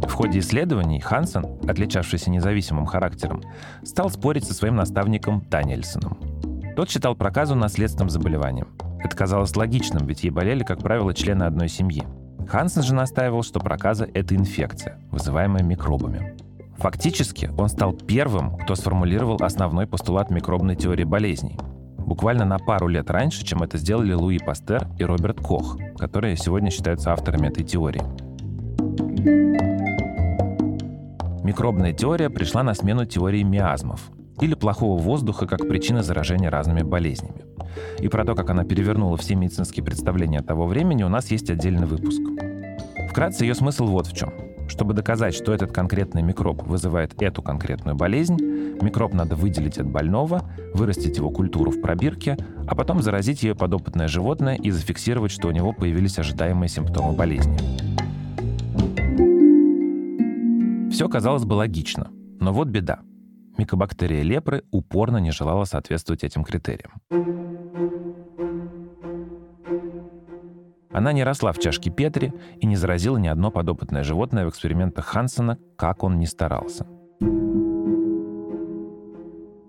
В 0.02 0.12
ходе 0.16 0.38
исследований 0.38 1.00
Хансен, 1.00 1.44
отличавшийся 1.68 2.30
независимым 2.30 2.86
характером, 2.86 3.42
стал 3.82 4.10
спорить 4.10 4.44
со 4.44 4.54
своим 4.54 4.76
наставником 4.76 5.44
Даниэльсоном. 5.50 6.16
Тот 6.76 6.88
считал 6.88 7.14
проказу 7.14 7.54
наследственным 7.54 8.10
заболеванием. 8.10 8.68
Это 9.00 9.16
казалось 9.16 9.54
логичным, 9.56 10.06
ведь 10.06 10.24
ей 10.24 10.30
болели, 10.30 10.62
как 10.64 10.78
правило, 10.78 11.12
члены 11.12 11.42
одной 11.42 11.68
семьи. 11.68 12.04
Хансен 12.48 12.82
же 12.82 12.94
настаивал, 12.94 13.42
что 13.42 13.60
проказа– 13.60 14.08
это 14.14 14.34
инфекция, 14.36 14.98
вызываемая 15.10 15.62
микробами. 15.62 16.36
Фактически 16.78 17.50
он 17.56 17.68
стал 17.68 17.92
первым, 17.92 18.56
кто 18.56 18.74
сформулировал 18.74 19.38
основной 19.40 19.86
постулат 19.86 20.30
микробной 20.30 20.76
теории 20.76 21.04
болезней. 21.04 21.58
Буквально 21.98 22.44
на 22.44 22.58
пару 22.58 22.88
лет 22.88 23.10
раньше, 23.10 23.44
чем 23.44 23.62
это 23.62 23.78
сделали 23.78 24.12
Луи 24.12 24.38
Пастер 24.38 24.86
и 24.98 25.04
Роберт 25.04 25.40
Кох, 25.40 25.78
которые 25.96 26.36
сегодня 26.36 26.70
считаются 26.70 27.12
авторами 27.12 27.48
этой 27.48 27.64
теории. 27.64 28.02
Микробная 31.42 31.92
теория 31.92 32.28
пришла 32.28 32.62
на 32.62 32.74
смену 32.74 33.06
теории 33.06 33.42
миазмов, 33.42 34.10
или 34.40 34.54
плохого 34.54 35.00
воздуха 35.00 35.46
как 35.46 35.68
причины 35.68 36.02
заражения 36.02 36.50
разными 36.50 36.82
болезнями. 36.82 37.44
И 38.00 38.08
про 38.08 38.24
то, 38.24 38.34
как 38.34 38.50
она 38.50 38.64
перевернула 38.64 39.16
все 39.16 39.34
медицинские 39.34 39.84
представления 39.84 40.42
того 40.42 40.66
времени, 40.66 41.02
у 41.02 41.08
нас 41.08 41.30
есть 41.30 41.50
отдельный 41.50 41.86
выпуск. 41.86 42.20
Вкратце 43.10 43.44
ее 43.44 43.54
смысл 43.54 43.86
вот 43.86 44.06
в 44.06 44.16
чем. 44.16 44.32
Чтобы 44.68 44.94
доказать, 44.94 45.34
что 45.34 45.52
этот 45.52 45.72
конкретный 45.72 46.22
микроб 46.22 46.62
вызывает 46.62 47.20
эту 47.22 47.42
конкретную 47.42 47.96
болезнь, 47.96 48.36
микроб 48.80 49.14
надо 49.14 49.36
выделить 49.36 49.78
от 49.78 49.86
больного, 49.86 50.50
вырастить 50.72 51.16
его 51.16 51.30
культуру 51.30 51.70
в 51.70 51.80
пробирке, 51.80 52.36
а 52.66 52.74
потом 52.74 53.02
заразить 53.02 53.42
ее 53.42 53.54
подопытное 53.54 54.08
животное 54.08 54.56
и 54.56 54.70
зафиксировать, 54.70 55.30
что 55.30 55.48
у 55.48 55.50
него 55.50 55.72
появились 55.72 56.18
ожидаемые 56.18 56.68
симптомы 56.68 57.14
болезни. 57.14 57.58
Все 60.90 61.08
казалось 61.08 61.44
бы 61.44 61.54
логично, 61.54 62.08
но 62.40 62.52
вот 62.52 62.68
беда. 62.68 63.00
Микобактерия 63.58 64.22
лепры 64.22 64.64
упорно 64.70 65.18
не 65.18 65.30
желала 65.30 65.64
соответствовать 65.64 66.24
этим 66.24 66.44
критериям. 66.44 66.92
Она 70.94 71.12
не 71.12 71.24
росла 71.24 71.52
в 71.52 71.58
чашке 71.58 71.90
Петри 71.90 72.32
и 72.60 72.66
не 72.66 72.76
заразила 72.76 73.16
ни 73.16 73.26
одно 73.26 73.50
подопытное 73.50 74.04
животное 74.04 74.46
в 74.46 74.50
экспериментах 74.50 75.04
Хансена, 75.04 75.58
как 75.76 76.04
он 76.04 76.20
ни 76.20 76.24
старался. 76.24 76.86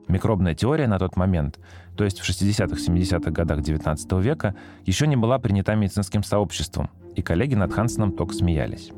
Микробная 0.08 0.54
теория 0.54 0.88
на 0.88 1.00
тот 1.00 1.18
момент, 1.18 1.60
то 1.98 2.04
есть 2.04 2.20
в 2.20 2.30
60-70-х 2.30 3.32
годах 3.32 3.62
XIX 3.62 4.22
века, 4.22 4.56
еще 4.86 5.08
не 5.08 5.16
была 5.16 5.40
принята 5.40 5.74
медицинским 5.74 6.22
сообществом, 6.24 6.92
и 7.16 7.24
коллеги 7.24 7.56
над 7.56 7.74
Хансеном 7.74 8.12
только 8.12 8.36
смеялись. 8.36 8.92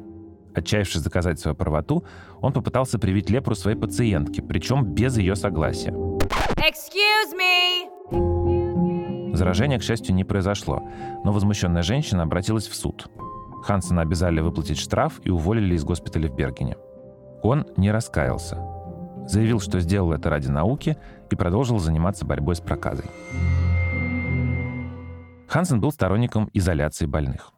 Отчаявшись 0.54 1.04
доказать 1.04 1.40
свою 1.40 1.56
правоту, 1.56 2.04
он 2.42 2.52
попытался 2.52 3.00
привить 3.00 3.30
лепру 3.30 3.56
своей 3.56 3.78
пациентке, 3.78 4.42
причем 4.42 4.84
без 4.84 5.18
ее 5.18 5.38
согласия. 5.38 5.92
Excuse 6.58 7.34
me! 7.38 7.97
Заражения, 9.38 9.78
к 9.78 9.84
счастью, 9.84 10.16
не 10.16 10.24
произошло, 10.24 10.82
но 11.24 11.32
возмущенная 11.32 11.84
женщина 11.84 12.24
обратилась 12.24 12.68
в 12.68 12.74
суд. 12.74 13.08
Хансена 13.64 14.02
обязали 14.02 14.40
выплатить 14.40 14.80
штраф 14.80 15.22
и 15.24 15.30
уволили 15.30 15.76
из 15.76 15.84
госпиталя 15.84 16.28
в 16.28 16.36
Бергене. 16.36 16.76
Он 17.44 17.68
не 17.78 17.92
раскаялся. 17.92 18.58
Заявил, 19.28 19.60
что 19.60 19.80
сделал 19.80 20.12
это 20.12 20.32
ради 20.32 20.48
науки 20.48 20.98
и 21.30 21.36
продолжил 21.36 21.78
заниматься 21.78 22.26
борьбой 22.26 22.56
с 22.56 22.62
проказой. 22.62 23.06
Хансен 25.48 25.80
был 25.80 25.92
сторонником 25.92 26.50
изоляции 26.54 27.06
больных. 27.06 27.54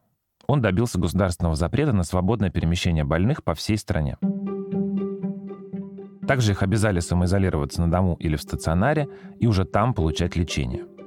Он 0.47 0.61
добился 0.61 0.99
государственного 0.99 1.55
запрета 1.55 1.93
на 1.93 2.03
свободное 2.03 2.49
перемещение 2.49 3.05
больных 3.05 3.41
по 3.41 3.53
всей 3.53 3.77
стране. 3.77 4.17
Также 6.27 6.51
их 6.51 6.61
обязали 6.61 6.99
самоизолироваться 6.99 7.79
на 7.79 7.89
дому 7.89 8.17
или 8.19 8.35
в 8.35 8.41
стационаре 8.41 9.07
и 9.39 9.47
уже 9.47 9.63
там 9.63 9.93
получать 9.93 10.35
лечение– 10.35 10.83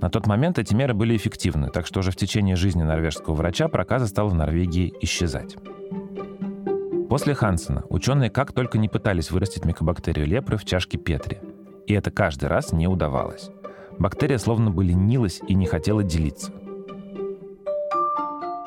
на 0.00 0.10
тот 0.10 0.26
момент 0.26 0.58
эти 0.58 0.74
меры 0.74 0.94
были 0.94 1.16
эффективны, 1.16 1.70
так 1.70 1.86
что 1.86 2.00
уже 2.00 2.12
в 2.12 2.16
течение 2.16 2.54
жизни 2.54 2.82
норвежского 2.82 3.34
врача 3.34 3.68
проказа 3.68 4.06
стала 4.06 4.28
в 4.28 4.34
Норвегии 4.34 4.94
исчезать. 5.00 5.56
После 7.08 7.34
Хансена 7.34 7.84
ученые 7.88 8.30
как 8.30 8.52
только 8.52 8.78
не 8.78 8.88
пытались 8.88 9.30
вырастить 9.30 9.64
микобактерию 9.64 10.26
лепры 10.26 10.56
в 10.56 10.64
чашке 10.64 10.98
Петри. 10.98 11.40
И 11.86 11.94
это 11.94 12.10
каждый 12.10 12.48
раз 12.48 12.72
не 12.72 12.86
удавалось. 12.86 13.50
Бактерия 13.98 14.38
словно 14.38 14.70
бы 14.70 14.84
ленилась 14.84 15.40
и 15.48 15.54
не 15.54 15.66
хотела 15.66 16.04
делиться. 16.04 16.52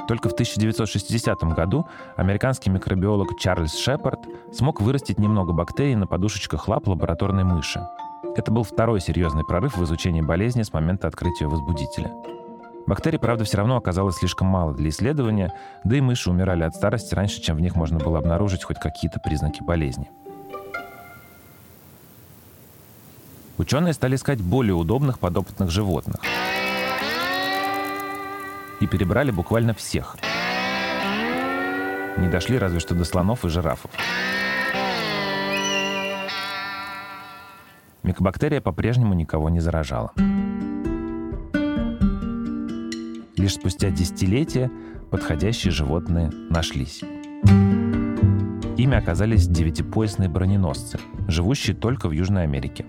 Только 0.07 0.27
в 0.27 0.33
1960 0.33 1.43
году 1.55 1.87
американский 2.17 2.69
микробиолог 2.69 3.39
Чарльз 3.39 3.77
Шепард 3.77 4.19
смог 4.51 4.81
вырастить 4.81 5.19
немного 5.19 5.53
бактерий 5.53 5.95
на 5.95 6.07
подушечках 6.07 6.67
лап 6.67 6.87
лабораторной 6.87 7.45
мыши. 7.45 7.79
Это 8.33 8.49
был 8.49 8.63
второй 8.63 9.01
серьезный 9.01 9.43
прорыв 9.43 9.75
в 9.75 9.83
изучении 9.83 10.21
болезни 10.21 10.63
с 10.63 10.71
момента 10.71 11.07
открытия 11.07 11.47
возбудителя. 11.47 12.11
Бактерий, 12.87 13.19
правда, 13.19 13.43
все 13.43 13.57
равно 13.57 13.75
оказалось 13.75 14.15
слишком 14.15 14.47
мало 14.47 14.73
для 14.73 14.89
исследования, 14.89 15.53
да 15.83 15.97
и 15.97 16.01
мыши 16.01 16.29
умирали 16.29 16.63
от 16.63 16.73
старости 16.73 17.13
раньше, 17.13 17.41
чем 17.41 17.57
в 17.57 17.61
них 17.61 17.75
можно 17.75 17.99
было 17.99 18.19
обнаружить 18.19 18.63
хоть 18.63 18.79
какие-то 18.79 19.19
признаки 19.19 19.61
болезни. 19.61 20.09
Ученые 23.57 23.93
стали 23.93 24.15
искать 24.15 24.41
более 24.41 24.75
удобных 24.75 25.19
подопытных 25.19 25.69
животных. 25.69 26.21
И 28.79 28.87
перебрали 28.87 29.31
буквально 29.31 29.73
всех. 29.73 30.15
Не 32.17 32.29
дошли 32.29 32.57
разве 32.57 32.79
что 32.79 32.95
до 32.95 33.03
слонов 33.03 33.43
и 33.45 33.49
жирафов. 33.49 33.91
Микобактерия 38.03 38.61
по-прежнему 38.61 39.13
никого 39.13 39.49
не 39.49 39.59
заражала. 39.59 40.11
Лишь 43.37 43.53
спустя 43.53 43.89
десятилетия 43.89 44.71
подходящие 45.09 45.71
животные 45.71 46.31
нашлись. 46.49 47.03
Ими 48.77 48.95
оказались 48.95 49.47
девятипоясные 49.47 50.29
броненосцы, 50.29 50.99
живущие 51.27 51.75
только 51.75 52.07
в 52.07 52.11
Южной 52.11 52.43
Америке. 52.43 52.85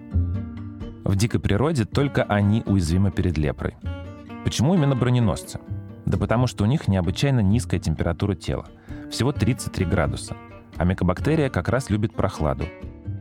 В 1.04 1.16
дикой 1.16 1.40
природе 1.40 1.84
только 1.84 2.22
они 2.22 2.62
уязвимы 2.64 3.10
перед 3.10 3.36
лепрой. 3.36 3.74
Почему 4.44 4.74
именно 4.74 4.96
броненосцы? 4.96 5.60
Да 6.06 6.16
потому 6.16 6.46
что 6.46 6.64
у 6.64 6.66
них 6.66 6.88
необычайно 6.88 7.40
низкая 7.40 7.80
температура 7.80 8.34
тела, 8.34 8.66
всего 9.10 9.32
33 9.32 9.84
градуса, 9.84 10.36
а 10.76 10.84
микобактерия 10.84 11.50
как 11.50 11.68
раз 11.68 11.90
любит 11.90 12.14
прохладу. 12.14 12.64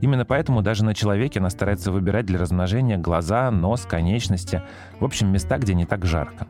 Именно 0.02 0.26
поэтому 0.26 0.62
даже 0.62 0.84
на 0.84 0.96
человеке 0.96 1.40
она 1.40 1.50
старается 1.50 1.92
выбирать 1.92 2.26
для 2.26 2.40
размножения 2.40 2.98
глаза, 2.98 3.50
нос, 3.52 3.86
конечности, 3.86 4.64
в 5.00 5.06
общем, 5.06 5.32
места, 5.32 5.58
где 5.60 5.76
не 5.76 5.86
так 5.86 6.06
жарко. 6.06 6.48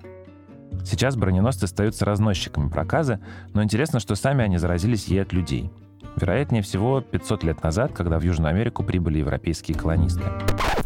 Сейчас 0.86 1.16
броненосцы 1.16 1.66
остаются 1.66 2.06
разносчиками 2.06 2.70
проказы, 2.70 3.20
но 3.54 3.62
интересно, 3.62 4.00
что 4.00 4.16
сами 4.16 4.44
они 4.44 4.58
заразились 4.58 5.06
ей 5.08 5.22
от 5.22 5.34
людей. 5.34 5.70
Вероятнее 6.16 6.62
всего, 6.62 7.02
500 7.02 7.44
лет 7.44 7.64
назад, 7.64 7.92
когда 7.94 8.18
в 8.20 8.24
Южную 8.24 8.50
Америку 8.50 8.84
прибыли 8.84 9.20
европейские 9.20 9.78
колонисты. 9.78 10.24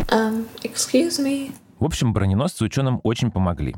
Um, 0.09 0.45
excuse 0.63 1.23
me. 1.23 1.51
В 1.79 1.85
общем, 1.85 2.13
броненосцы 2.13 2.63
ученым 2.63 2.99
очень 3.03 3.31
помогли. 3.31 3.75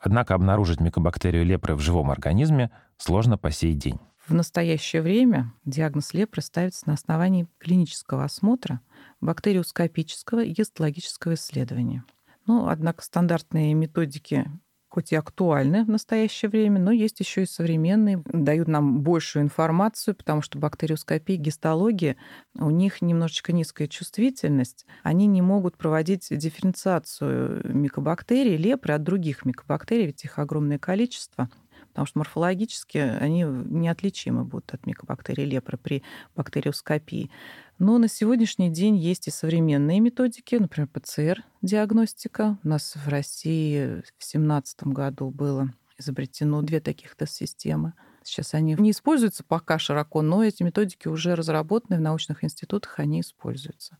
Однако 0.00 0.34
обнаружить 0.34 0.80
микобактерию 0.80 1.44
лепры 1.44 1.74
в 1.74 1.80
живом 1.80 2.10
организме 2.10 2.70
сложно 2.96 3.38
по 3.38 3.50
сей 3.50 3.74
день. 3.74 3.98
В 4.26 4.34
настоящее 4.34 5.02
время 5.02 5.52
диагноз 5.64 6.12
лепры 6.12 6.42
ставится 6.42 6.88
на 6.88 6.94
основании 6.94 7.46
клинического 7.58 8.24
осмотра, 8.24 8.80
бактериоскопического 9.20 10.42
и 10.42 10.50
гистологического 10.50 11.34
исследования. 11.34 12.04
Ну, 12.46 12.66
однако 12.66 13.04
стандартные 13.04 13.74
методики 13.74 14.46
хоть 14.88 15.12
и 15.12 15.16
актуальны 15.16 15.84
в 15.84 15.90
настоящее 15.90 16.48
время, 16.48 16.80
но 16.80 16.90
есть 16.90 17.20
еще 17.20 17.42
и 17.42 17.46
современные, 17.46 18.22
дают 18.24 18.66
нам 18.66 19.02
большую 19.02 19.42
информацию, 19.42 20.14
потому 20.14 20.40
что 20.40 20.58
бактериоскопия, 20.58 21.36
гистология, 21.36 22.16
у 22.54 22.70
них 22.70 23.02
немножечко 23.02 23.52
низкая 23.52 23.88
чувствительность, 23.88 24.86
они 25.02 25.26
не 25.26 25.42
могут 25.42 25.76
проводить 25.76 26.28
дифференциацию 26.30 27.60
микобактерий, 27.76 28.56
лепры 28.56 28.94
от 28.94 29.02
других 29.02 29.44
микобактерий, 29.44 30.06
ведь 30.06 30.24
их 30.24 30.38
огромное 30.38 30.78
количество 30.78 31.50
потому 31.96 32.08
что 32.08 32.18
морфологически 32.18 32.98
они 32.98 33.44
неотличимы 33.44 34.44
будут 34.44 34.74
от 34.74 34.84
микобактерий 34.84 35.46
лепры 35.46 35.78
при 35.78 36.02
бактериоскопии. 36.34 37.30
Но 37.78 37.96
на 37.96 38.06
сегодняшний 38.06 38.68
день 38.68 38.98
есть 38.98 39.28
и 39.28 39.30
современные 39.30 40.00
методики, 40.00 40.56
например, 40.56 40.90
ПЦР-диагностика. 40.92 42.58
У 42.62 42.68
нас 42.68 42.96
в 43.02 43.08
России 43.08 43.86
в 43.86 44.12
2017 44.18 44.82
году 44.88 45.30
было 45.30 45.72
изобретено 45.96 46.60
две 46.60 46.80
таких 46.80 47.14
тест-системы. 47.14 47.94
Сейчас 48.22 48.52
они 48.52 48.74
не 48.74 48.90
используются 48.90 49.42
пока 49.42 49.78
широко, 49.78 50.20
но 50.20 50.44
эти 50.44 50.62
методики 50.62 51.08
уже 51.08 51.34
разработаны 51.34 51.96
в 51.96 52.02
научных 52.02 52.44
институтах, 52.44 52.98
они 52.98 53.22
используются. 53.22 53.96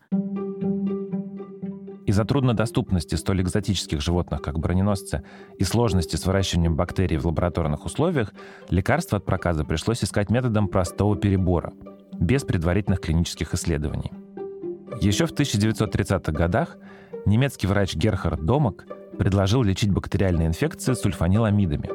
Из-за 2.06 2.24
труднодоступности 2.24 3.16
столь 3.16 3.42
экзотических 3.42 4.00
животных, 4.00 4.40
как 4.40 4.60
броненосцы, 4.60 5.24
и 5.58 5.64
сложности 5.64 6.14
с 6.14 6.24
выращиванием 6.24 6.76
бактерий 6.76 7.16
в 7.16 7.26
лабораторных 7.26 7.84
условиях, 7.84 8.32
лекарства 8.70 9.18
от 9.18 9.24
проказа 9.24 9.64
пришлось 9.64 10.04
искать 10.04 10.30
методом 10.30 10.68
простого 10.68 11.16
перебора, 11.16 11.72
без 12.12 12.44
предварительных 12.44 13.00
клинических 13.00 13.52
исследований. 13.54 14.12
Еще 15.00 15.26
в 15.26 15.32
1930-х 15.32 16.30
годах 16.30 16.76
немецкий 17.26 17.66
врач 17.66 17.96
Герхард 17.96 18.44
Домак 18.44 18.86
предложил 19.18 19.64
лечить 19.64 19.90
бактериальные 19.90 20.46
инфекции 20.46 20.92
сульфаниламидами. 20.92 21.90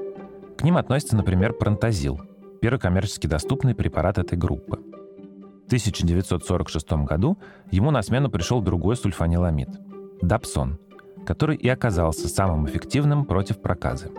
К 0.58 0.64
ним 0.64 0.76
относится, 0.76 1.16
например, 1.16 1.54
пронтозил, 1.54 2.20
первый 2.62 2.80
коммерчески 2.80 3.28
доступный 3.28 3.76
препарат 3.76 4.18
этой 4.18 4.38
группы. 4.38 4.76
В 4.76 5.68
1946 5.68 6.92
году 7.06 7.38
ему 7.72 7.92
на 7.92 8.02
смену 8.02 8.30
пришел 8.30 8.60
другой 8.62 8.98
сульфаниламид– 8.98 9.70
Дапсон, 10.22 10.78
который 11.26 11.56
и 11.56 11.68
оказался 11.68 12.28
самым 12.28 12.68
эффективным 12.68 13.26
против 13.26 13.62
проказы. 13.62 14.12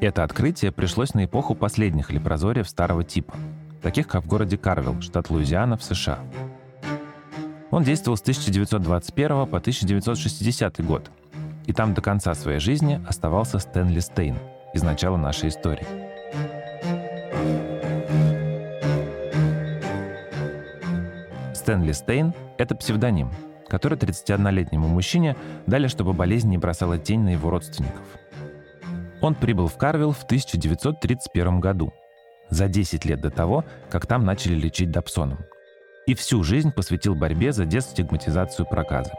Это 0.00 0.24
открытие 0.24 0.72
пришлось 0.72 1.14
на 1.14 1.24
эпоху 1.24 1.54
последних 1.54 2.10
лепрозориев 2.10 2.68
старого 2.68 3.04
типа, 3.04 3.34
таких 3.82 4.08
как 4.08 4.24
в 4.24 4.28
городе 4.28 4.56
Карвилл, 4.56 5.00
штат 5.00 5.30
Луизиана 5.30 5.76
в 5.76 5.82
США. 5.82 6.18
Он 7.70 7.82
действовал 7.82 8.16
с 8.16 8.22
1921 8.22 9.28
по 9.46 9.58
1960 9.58 10.84
год, 10.84 11.10
и 11.66 11.72
там 11.72 11.94
до 11.94 12.00
конца 12.00 12.34
своей 12.34 12.60
жизни 12.60 13.00
оставался 13.06 13.58
Стэнли 13.58 14.00
Стейн 14.00 14.36
из 14.72 14.82
начала 14.82 15.16
нашей 15.16 15.48
истории– 15.48 15.86
Стэнли 21.66 21.90
Стейн— 21.90 22.32
это 22.58 22.76
псевдоним, 22.76 23.32
который 23.66 23.98
31-летнему 23.98 24.86
мужчине 24.86 25.34
дали, 25.66 25.88
чтобы 25.88 26.12
болезнь 26.12 26.48
не 26.48 26.58
бросала 26.58 26.96
тень 26.96 27.22
на 27.22 27.30
его 27.30 27.50
родственников. 27.50 28.04
Он 29.20 29.34
прибыл 29.34 29.66
в 29.66 29.76
Карвилл 29.76 30.12
в 30.12 30.22
1931 30.22 31.58
году, 31.58 31.92
за 32.50 32.68
10 32.68 33.04
лет 33.04 33.20
до 33.20 33.32
того, 33.32 33.64
как 33.90 34.06
там 34.06 34.24
начали 34.24 34.54
лечить 34.54 34.92
Дапсоном. 34.92 35.40
И 36.06 36.14
всю 36.14 36.44
жизнь 36.44 36.70
посвятил 36.70 37.16
борьбе 37.16 37.50
за 37.50 37.64
дестигматизацию 37.64 38.64
проказа. 38.64 39.10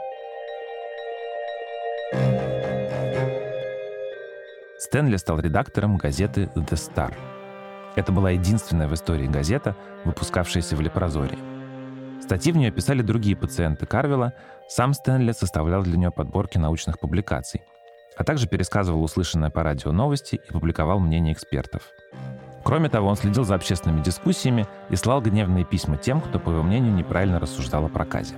Стэнли 4.77 5.17
стал 5.17 5.41
редактором 5.41 5.97
газеты 5.97 6.49
«The 6.55 6.75
Star». 6.75 7.13
Это 7.97 8.13
была 8.13 8.31
единственная 8.31 8.87
в 8.87 8.93
истории 8.93 9.27
газета, 9.27 9.75
выпускавшаяся 10.05 10.77
в 10.77 10.79
Лепрозории– 10.79 11.39
Статьи 12.21 12.51
в 12.51 12.57
нее 12.57 12.71
писали 12.71 13.01
другие 13.01 13.35
пациенты 13.35 13.85
Карвела, 13.85 14.33
сам 14.67 14.93
Стэнли 14.93 15.31
составлял 15.31 15.83
для 15.83 15.97
нее 15.97 16.11
подборки 16.11 16.57
научных 16.57 16.99
публикаций, 16.99 17.61
а 18.17 18.23
также 18.23 18.47
пересказывал 18.47 19.03
услышанное 19.03 19.49
по 19.49 19.63
радио 19.63 19.91
новости 19.91 20.35
и 20.35 20.51
публиковал 20.51 20.99
мнения 20.99 21.31
экспертов. 21.31 21.83
Кроме 22.65 22.89
того, 22.89 23.07
он 23.07 23.15
следил 23.15 23.45
за 23.45 23.55
общественными 23.55 24.03
дискуссиями 24.03 24.67
и 24.89 24.95
слал 24.95 25.21
гневные 25.21 25.63
письма 25.63 25.95
тем, 25.95 26.19
кто, 26.19 26.39
по 26.39 26.49
его 26.49 26.63
мнению, 26.63 26.93
неправильно 26.93 27.39
рассуждал 27.39 27.85
о 27.85 27.89
проказе. 27.89 28.35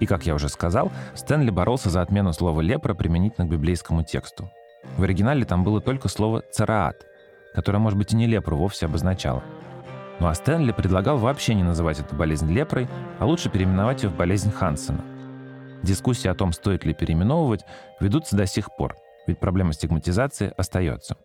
И, 0.00 0.06
как 0.06 0.26
я 0.26 0.34
уже 0.34 0.48
сказал, 0.48 0.90
Стэнли 1.14 1.50
боролся 1.50 1.90
за 1.90 2.02
отмену 2.02 2.32
слова 2.32 2.60
«лепра» 2.60 2.94
применительно 2.94 3.46
к 3.46 3.50
библейскому 3.50 4.02
тексту. 4.02 4.50
В 4.96 5.02
оригинале 5.02 5.44
там 5.44 5.62
было 5.62 5.80
только 5.80 6.08
слово 6.08 6.42
«цараат», 6.50 7.06
которое, 7.54 7.78
может 7.78 7.98
быть, 7.98 8.12
и 8.12 8.16
не 8.16 8.26
лепру 8.26 8.56
вовсе 8.56 8.86
обозначало– 8.86 9.44
ну 10.20 10.26
а 10.26 10.34
Стэнли 10.34 10.72
предлагал 10.72 11.18
вообще 11.18 11.54
не 11.54 11.62
называть 11.62 12.00
эту 12.00 12.14
болезнь 12.14 12.52
лепрой, 12.52 12.88
а 13.18 13.26
лучше 13.26 13.50
переименовать 13.50 14.02
ее 14.02 14.10
в 14.10 14.16
болезнь 14.16 14.50
Хансена. 14.50 15.04
Дискуссии 15.82 16.28
о 16.28 16.34
том, 16.34 16.52
стоит 16.52 16.84
ли 16.84 16.94
переименовывать, 16.94 17.64
ведутся 18.00 18.36
до 18.36 18.46
сих 18.46 18.74
пор, 18.76 18.96
ведь 19.26 19.38
проблема 19.38 19.72
стигматизации 19.72 20.52
остается. 20.56 21.16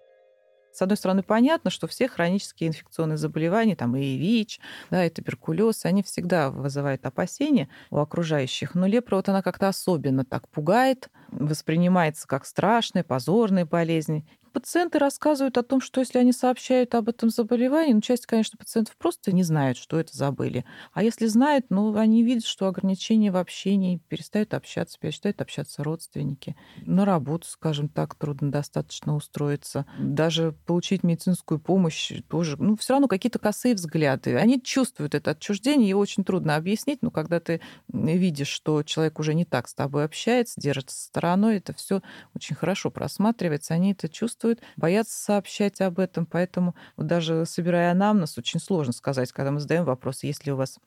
С 0.74 0.82
одной 0.82 0.98
стороны, 0.98 1.22
понятно, 1.22 1.70
что 1.70 1.86
все 1.86 2.08
хронические 2.08 2.70
инфекционные 2.70 3.18
заболевания, 3.18 3.76
там 3.76 3.96
и 3.96 4.18
ВИЧ, 4.18 4.60
да, 4.90 5.06
и 5.06 5.10
туберкулез, 5.12 5.86
они 5.86 6.02
всегда 6.02 6.50
вызывают 6.50 7.06
опасения 7.06 7.70
у 7.92 8.00
окружающих. 8.00 8.74
Но 8.74 8.88
лепра 8.88 9.18
вот 9.18 9.30
она 9.30 9.44
как-то 9.44 9.68
особенно 9.68 10.26
так 10.26 10.50
пугает, 10.50 11.10
воспринимается 11.30 12.28
как 12.28 12.48
страшная, 12.48 13.04
позорная 13.04 13.68
болезнь 13.68 14.28
пациенты 14.54 15.00
рассказывают 15.00 15.58
о 15.58 15.64
том, 15.64 15.82
что 15.82 16.00
если 16.00 16.20
они 16.20 16.32
сообщают 16.32 16.94
об 16.96 17.10
этом 17.10 17.30
заболевании, 17.30 17.94
ну, 17.94 18.02
часть, 18.02 18.28
конечно, 18.28 18.58
пациентов 18.58 18.96
просто 18.98 19.32
не 19.32 19.44
знают, 19.44 19.78
что 19.78 20.00
это 20.00 20.16
забыли. 20.16 20.64
А 20.94 21.04
если 21.04 21.26
знают, 21.26 21.66
ну, 21.70 21.96
они 21.98 22.24
видят, 22.24 22.46
что 22.46 22.68
ограничения 22.68 23.32
в 23.32 23.38
общении, 23.38 24.00
перестают 24.08 24.54
общаться, 24.54 24.98
перестают 25.00 25.42
общаться 25.42 25.84
родственники. 25.84 26.56
На 26.86 27.04
работу, 27.04 27.48
скажем 27.48 27.90
так, 27.90 28.14
трудно 28.16 28.52
достаточно 28.52 29.16
устроиться. 29.16 29.86
Даже 29.98 30.54
получить 30.66 31.04
медицинскую 31.04 31.60
помощь 31.60 32.12
тоже, 32.30 32.56
ну, 32.58 32.76
все 32.76 32.94
равно 32.94 33.08
какие-то 33.08 33.40
косые 33.40 33.74
взгляды. 33.74 34.36
Они 34.38 34.62
чувствуют 34.62 35.16
это 35.16 35.32
отчуждение, 35.32 35.90
его 35.90 36.00
очень 36.00 36.24
трудно 36.24 36.56
объяснить, 36.56 37.02
но 37.02 37.10
когда 37.10 37.40
ты 37.40 37.60
видишь, 37.92 38.50
что 38.50 38.84
человек 38.84 39.20
уже 39.20 39.34
не 39.34 39.46
так 39.46 39.68
с 39.68 39.74
тобой 39.74 40.06
общается, 40.06 40.62
держится 40.62 41.02
стороной, 41.02 41.58
это 41.58 41.74
все 41.74 42.02
очень 42.36 42.56
хорошо 42.56 42.92
просматривается, 42.92 43.74
они 43.74 43.94
это 43.94 44.08
чувствуют 44.10 44.43
чувствуют, 44.44 44.60
боятся 44.78 45.18
сообщать 45.18 45.82
об 45.82 46.00
этом. 46.00 46.26
Поэтому 46.26 46.76
вот 46.98 47.08
даже 47.08 47.46
собирая 47.46 47.92
анамнез, 47.92 48.38
очень 48.38 48.60
сложно 48.60 48.94
сказать, 48.94 49.32
когда 49.32 49.52
мы 49.52 49.60
задаем 49.60 49.86
вопрос, 49.86 50.24
есть 50.24 50.46
ли 50.46 50.52
у 50.52 50.56
вас 50.56 50.80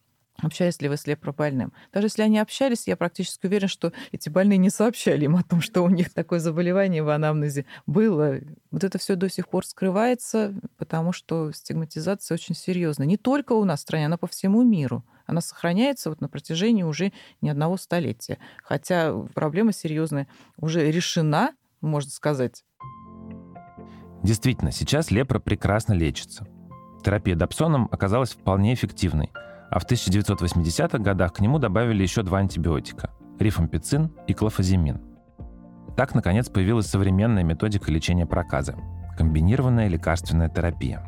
Общались 0.42 0.82
ли 0.82 0.88
вы 0.90 0.98
с 0.98 1.06
лепробольным? 1.06 1.72
Даже 1.94 2.08
если 2.08 2.20
они 2.20 2.38
общались, 2.38 2.86
я 2.86 2.98
практически 2.98 3.46
уверен, 3.46 3.68
что 3.68 3.94
эти 4.12 4.28
больные 4.28 4.58
не 4.58 4.68
сообщали 4.68 5.24
им 5.24 5.36
о 5.36 5.42
том, 5.42 5.62
что 5.62 5.80
у 5.80 5.88
них 5.88 6.12
такое 6.12 6.40
заболевание 6.40 7.02
в 7.02 7.08
анамнезе 7.08 7.64
было. 7.86 8.40
Вот 8.70 8.84
это 8.84 8.98
все 8.98 9.16
до 9.16 9.30
сих 9.30 9.48
пор 9.48 9.64
скрывается, 9.64 10.52
потому 10.76 11.12
что 11.12 11.52
стигматизация 11.52 12.34
очень 12.34 12.54
серьезная. 12.54 13.06
Не 13.06 13.16
только 13.16 13.54
у 13.54 13.64
нас 13.64 13.78
в 13.78 13.82
стране, 13.84 14.04
она 14.04 14.18
по 14.18 14.26
всему 14.26 14.62
миру. 14.62 15.06
Она 15.24 15.40
сохраняется 15.40 16.10
вот 16.10 16.20
на 16.20 16.28
протяжении 16.28 16.82
уже 16.82 17.14
не 17.40 17.48
одного 17.48 17.78
столетия. 17.78 18.36
Хотя 18.62 19.14
проблема 19.32 19.72
серьезная 19.72 20.28
уже 20.58 20.92
решена, 20.92 21.54
можно 21.80 22.10
сказать, 22.10 22.62
Действительно, 24.26 24.72
сейчас 24.72 25.12
лепра 25.12 25.38
прекрасно 25.38 25.92
лечится. 25.92 26.48
Терапия 27.04 27.36
допсоном 27.36 27.88
оказалась 27.92 28.32
вполне 28.32 28.74
эффективной, 28.74 29.30
а 29.70 29.78
в 29.78 29.88
1980-х 29.88 30.98
годах 30.98 31.34
к 31.34 31.38
нему 31.38 31.60
добавили 31.60 32.02
еще 32.02 32.24
два 32.24 32.38
антибиотика– 32.38 33.12
рифампицин 33.38 34.10
и 34.26 34.34
клофазимин. 34.34 35.00
Так, 35.96 36.16
наконец, 36.16 36.48
появилась 36.48 36.88
современная 36.88 37.44
методика 37.44 37.92
лечения 37.92 38.26
проказа– 38.26 38.74
комбинированная 39.16 39.86
лекарственная 39.86 40.48
терапия. 40.48 41.06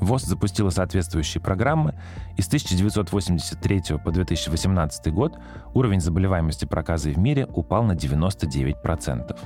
ВОЗ 0.00 0.22
запустила 0.22 0.70
соответствующие 0.70 1.42
программы, 1.42 2.00
и 2.38 2.40
с 2.40 2.46
1983 2.46 3.98
по 4.02 4.10
2018 4.10 5.12
год 5.12 5.38
уровень 5.74 6.00
заболеваемости 6.00 6.64
проказой 6.64 7.12
в 7.12 7.18
мире 7.18 7.46
упал 7.52 7.84
на 7.84 7.92
99%. 7.92 9.36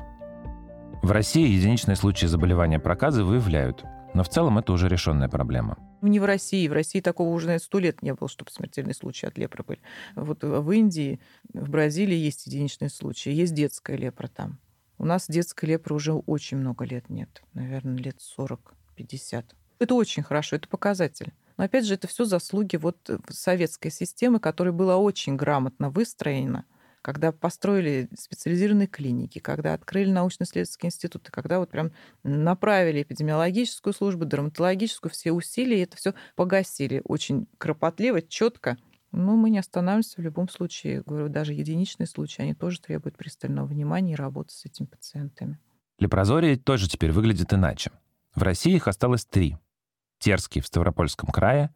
В 1.03 1.11
России 1.11 1.47
единичные 1.49 1.97
случаи 1.97 2.27
заболевания 2.27 2.81
проказы 2.81 3.23
выявляют, 3.23 3.85
но 4.15 4.25
в 4.25 4.29
целом 4.29 4.59
это 4.59 4.73
уже 4.73 4.89
решенная 4.89 5.29
проблема. 5.29 5.79
Не 6.03 6.19
в 6.21 6.25
России. 6.25 6.67
В 6.69 6.73
России 6.73 7.01
такого 7.01 7.29
уже 7.29 7.59
сто 7.59 7.79
лет 7.79 8.03
не 8.03 8.13
было, 8.15 8.29
чтобы 8.29 8.51
смертельные 8.51 8.95
случаи 8.95 9.27
от 9.27 9.39
лепры 9.39 9.63
были. 9.63 9.81
Вот 10.15 10.43
в 10.43 10.71
Индии, 10.71 11.21
в 11.53 11.69
Бразилии 11.71 12.17
есть 12.17 12.47
единичные 12.47 12.89
случаи. 12.89 13.31
Есть 13.31 13.55
детская 13.55 13.97
лепра 13.97 14.29
там. 14.29 14.59
У 14.99 15.05
нас 15.05 15.27
детской 15.29 15.67
лепры 15.67 15.95
уже 15.95 16.13
очень 16.13 16.57
много 16.57 16.85
лет 16.85 17.09
нет. 17.09 17.43
Наверное, 17.53 17.99
лет 17.99 18.17
40-50. 18.39 19.45
Это 19.79 19.95
очень 19.95 20.23
хорошо, 20.23 20.57
это 20.57 20.69
показатель. 20.69 21.33
Но 21.57 21.65
опять 21.65 21.87
же, 21.87 21.95
это 21.95 22.09
все 22.09 22.25
заслуги 22.25 22.77
вот 22.77 22.97
советской 23.29 23.91
системы, 23.91 24.41
которая 24.41 24.73
была 24.73 24.97
очень 24.97 25.37
грамотно 25.37 25.91
выстроена– 25.91 26.65
когда 27.07 27.31
построили 27.31 28.09
специализированные 28.19 28.89
клиники, 28.89 29.39
когда 29.39 29.75
открыли 29.75 30.11
научно-исследовательские 30.11 30.89
институты, 30.89 31.31
когда 31.31 31.61
вот 31.61 31.71
прям 31.71 31.93
направили 32.25 33.03
эпидемиологическую 33.03 33.95
службу, 33.95 34.25
дерматологическую, 34.25 35.13
все 35.13 35.31
усилия, 35.31 35.79
и 35.79 35.83
это 35.85 35.97
все 35.97 36.15
погасили 36.35 37.03
очень 37.05 37.47
кропотливо, 37.59 38.23
четко. 38.23 38.77
Но 39.13 39.37
мы 39.37 39.51
не 39.51 39.61
останавливаемся 39.61 40.21
в 40.21 40.25
любом 40.25 40.49
случае. 40.49 41.05
Говорю, 41.07 41.29
даже 41.29 41.53
единичные 41.53 42.09
случаи, 42.09 42.43
они 42.43 42.55
тоже 42.55 42.81
требуют 42.81 43.17
пристального 43.17 43.67
внимания 43.67 44.15
и 44.15 44.17
работы 44.17 44.53
с 44.53 44.65
этими 44.65 44.87
пациентами. 44.87 45.61
Лепрозории 46.01 46.57
тоже 46.57 46.89
теперь 46.89 47.13
выглядит 47.13 47.53
иначе. 47.53 47.93
В 48.35 48.43
России 48.43 48.75
их 48.75 48.89
осталось 48.89 49.25
три. 49.25 49.57
Терский 50.19 50.61
в 50.61 50.67
Ставропольском 50.67 51.29
крае, 51.29 51.73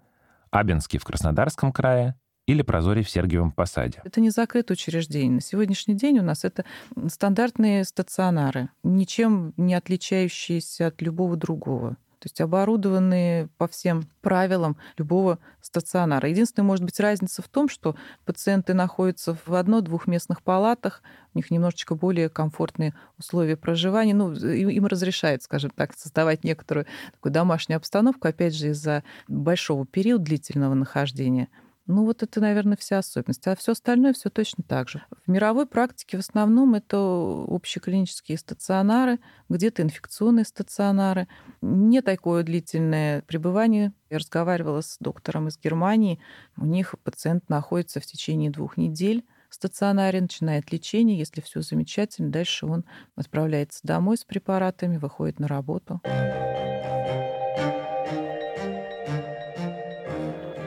Абинский 0.50 0.98
в 0.98 1.04
Краснодарском 1.04 1.70
крае 1.70 2.19
или 2.50 2.62
прозорий 2.62 3.04
в 3.04 3.10
Сергиевом 3.10 3.52
Посаде. 3.52 4.00
Это 4.04 4.20
не 4.20 4.30
закрытое 4.30 4.74
учреждение. 4.74 5.30
На 5.30 5.40
сегодняшний 5.40 5.94
день 5.94 6.18
у 6.18 6.22
нас 6.22 6.44
это 6.44 6.64
стандартные 7.08 7.84
стационары, 7.84 8.70
ничем 8.82 9.54
не 9.56 9.74
отличающиеся 9.74 10.88
от 10.88 11.00
любого 11.00 11.36
другого. 11.36 11.96
То 12.18 12.26
есть 12.26 12.38
оборудованные 12.42 13.48
по 13.56 13.66
всем 13.66 14.02
правилам 14.20 14.76
любого 14.98 15.38
стационара. 15.62 16.28
Единственная, 16.28 16.66
может 16.66 16.84
быть, 16.84 17.00
разница 17.00 17.40
в 17.40 17.48
том, 17.48 17.70
что 17.70 17.96
пациенты 18.26 18.74
находятся 18.74 19.38
в 19.46 19.54
одно-двухместных 19.54 20.42
палатах, 20.42 21.02
у 21.32 21.38
них 21.38 21.50
немножечко 21.50 21.94
более 21.94 22.28
комфортные 22.28 22.92
условия 23.16 23.56
проживания. 23.56 24.12
Ну, 24.12 24.34
им 24.34 24.84
разрешают, 24.84 25.42
скажем 25.42 25.70
так, 25.70 25.96
создавать 25.96 26.44
некоторую 26.44 26.84
такую 27.12 27.32
домашнюю 27.32 27.78
обстановку, 27.78 28.28
опять 28.28 28.54
же, 28.54 28.68
из-за 28.68 29.02
большого 29.26 29.86
периода 29.86 30.24
длительного 30.24 30.74
нахождения– 30.74 31.48
ну, 31.90 32.04
вот 32.04 32.22
это, 32.22 32.40
наверное, 32.40 32.76
вся 32.76 32.98
особенность. 32.98 33.46
А 33.46 33.56
все 33.56 33.72
остальное 33.72 34.12
все 34.12 34.30
точно 34.30 34.62
так 34.66 34.88
же. 34.88 35.02
В 35.26 35.30
мировой 35.30 35.66
практике 35.66 36.16
в 36.16 36.20
основном 36.20 36.74
это 36.74 36.96
общеклинические 36.98 38.38
стационары, 38.38 39.18
где-то 39.48 39.82
инфекционные 39.82 40.44
стационары. 40.44 41.26
Не 41.60 42.00
такое 42.00 42.44
длительное 42.44 43.22
пребывание. 43.22 43.92
Я 44.08 44.18
разговаривала 44.18 44.80
с 44.80 44.96
доктором 45.00 45.48
из 45.48 45.58
Германии. 45.58 46.20
У 46.56 46.64
них 46.64 46.94
пациент 47.02 47.48
находится 47.48 48.00
в 48.00 48.06
течение 48.06 48.50
двух 48.50 48.76
недель 48.76 49.24
в 49.48 49.54
стационаре, 49.56 50.20
начинает 50.20 50.70
лечение. 50.72 51.18
Если 51.18 51.40
все 51.40 51.60
замечательно, 51.60 52.30
дальше 52.30 52.66
он 52.66 52.84
отправляется 53.16 53.80
домой 53.82 54.16
с 54.16 54.24
препаратами, 54.24 54.96
выходит 54.96 55.40
на 55.40 55.48
работу. 55.48 56.00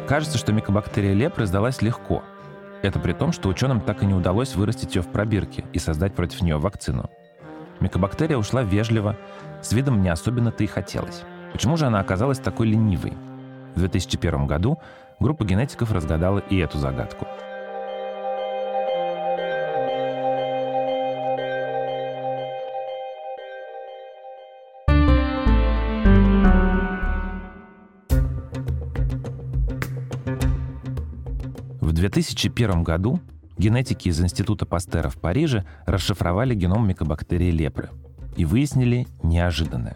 Кажется, 0.07 0.37
что 0.37 0.51
микобактерия 0.51 1.13
лепры 1.13 1.45
сдалась 1.45 1.81
легко. 1.81 2.23
Это 2.81 2.99
при 2.99 3.13
том, 3.13 3.31
что 3.31 3.49
ученым 3.49 3.79
так 3.79 4.03
и 4.03 4.05
не 4.05 4.13
удалось 4.13 4.55
вырастить 4.55 4.95
ее 4.95 5.01
в 5.01 5.07
пробирке 5.07 5.63
и 5.71 5.79
создать 5.79 6.13
против 6.13 6.41
нее 6.41 6.57
вакцину. 6.57 7.09
Микобактерия 7.79 8.37
ушла 8.37 8.63
вежливо, 8.63 9.17
с 9.61 9.71
видом 9.71 10.01
не 10.01 10.09
особенно-то 10.09 10.63
и 10.63 10.67
хотелось. 10.67 11.23
Почему 11.53 11.77
же 11.77 11.85
она 11.85 11.99
оказалась 11.99 12.39
такой 12.39 12.67
ленивой? 12.67 13.13
В 13.75 13.79
2001 13.79 14.47
году 14.47 14.79
группа 15.19 15.45
генетиков 15.45 15.91
разгадала 15.91 16.39
и 16.39 16.57
эту 16.57 16.77
загадку– 16.77 17.27
2001 32.03 32.83
году 32.83 33.21
генетики 33.57 34.09
из 34.09 34.19
Института 34.19 34.65
Пастера 34.65 35.07
в 35.07 35.15
Париже 35.15 35.63
расшифровали 35.85 36.53
геном 36.53 36.85
микобактерии 36.85 37.49
лепры 37.49 37.91
и 38.35 38.43
выяснили 38.43 39.07
неожиданное. 39.23 39.95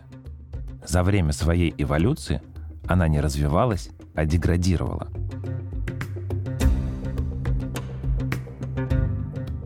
За 0.87 1.03
время 1.03 1.33
своей 1.33 1.75
эволюции 1.77 2.41
она 2.87 3.09
не 3.09 3.19
развивалась, 3.19 3.89
а 4.15 4.23
деградировала. 4.23 5.09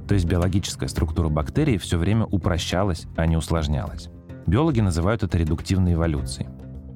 То 0.08 0.16
есть 0.16 0.26
биологическая 0.26 0.90
структура 0.90 1.30
бактерий 1.30 1.78
все 1.78 2.00
время 2.00 2.26
упрощалась, 2.26 3.06
а 3.18 3.28
не 3.28 3.38
усложнялась. 3.38 4.10
Биологи 4.48 4.80
называют 4.80 5.22
это 5.22 5.38
редуктивной 5.38 5.94
эволюцией. 5.94 6.50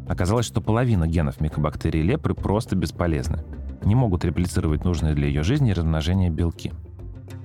Оказалось, 0.10 0.48
что 0.48 0.60
половина 0.60 1.06
генов 1.06 1.40
микобактерии 1.40 2.02
лепры 2.02 2.34
просто 2.34 2.76
бесполезны 2.76 3.44
не 3.86 3.96
могут 3.96 4.26
реплицировать 4.26 4.84
нужные 4.84 5.14
для 5.14 5.28
ее 5.28 5.44
жизни 5.44 5.72
размножения 5.72 6.30
белки. 6.30 6.74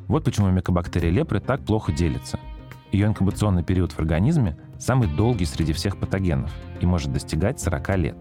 Вот 0.08 0.24
почему 0.24 0.50
микобактерия 0.50 1.10
лепры 1.10 1.38
так 1.38 1.64
плохо 1.64 1.92
делится. 1.92 2.40
Ее 2.90 3.06
инкубационный 3.06 3.62
период 3.62 3.92
в 3.92 3.98
организме 4.00 4.56
самый 4.78 5.06
долгий 5.06 5.44
среди 5.44 5.72
всех 5.72 5.96
патогенов 5.98 6.52
и 6.80 6.86
может 6.86 7.12
достигать 7.12 7.60
40 7.60 7.96
лет. 7.98 8.16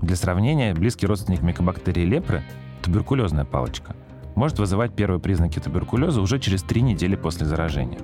Для 0.00 0.16
сравнения, 0.16 0.74
близкий 0.74 1.06
родственник 1.06 1.42
микобактерии 1.42 2.04
лепры, 2.04 2.42
туберкулезная 2.82 3.44
палочка, 3.44 3.94
может 4.34 4.58
вызывать 4.58 4.96
первые 4.96 5.20
признаки 5.20 5.60
туберкулеза 5.60 6.20
уже 6.20 6.40
через 6.40 6.62
3 6.62 6.82
недели 6.82 7.14
после 7.14 7.46
заражения. 7.46 7.98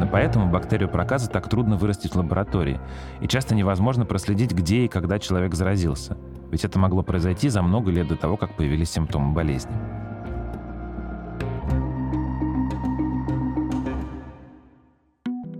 Именно 0.00 0.12
поэтому 0.12 0.50
бактерию 0.50 0.88
проказа 0.88 1.28
так 1.28 1.46
трудно 1.50 1.76
вырастить 1.76 2.14
в 2.14 2.16
лаборатории, 2.16 2.80
и 3.20 3.28
часто 3.28 3.54
невозможно 3.54 4.06
проследить, 4.06 4.52
где 4.52 4.86
и 4.86 4.88
когда 4.88 5.18
человек 5.18 5.54
заразился, 5.54 6.16
ведь 6.50 6.64
это 6.64 6.78
могло 6.78 7.02
произойти 7.02 7.50
за 7.50 7.60
много 7.60 7.90
лет 7.90 8.08
до 8.08 8.16
того, 8.16 8.38
как 8.38 8.56
появились 8.56 8.90
симптомы 8.90 9.34
болезни. 9.34 9.70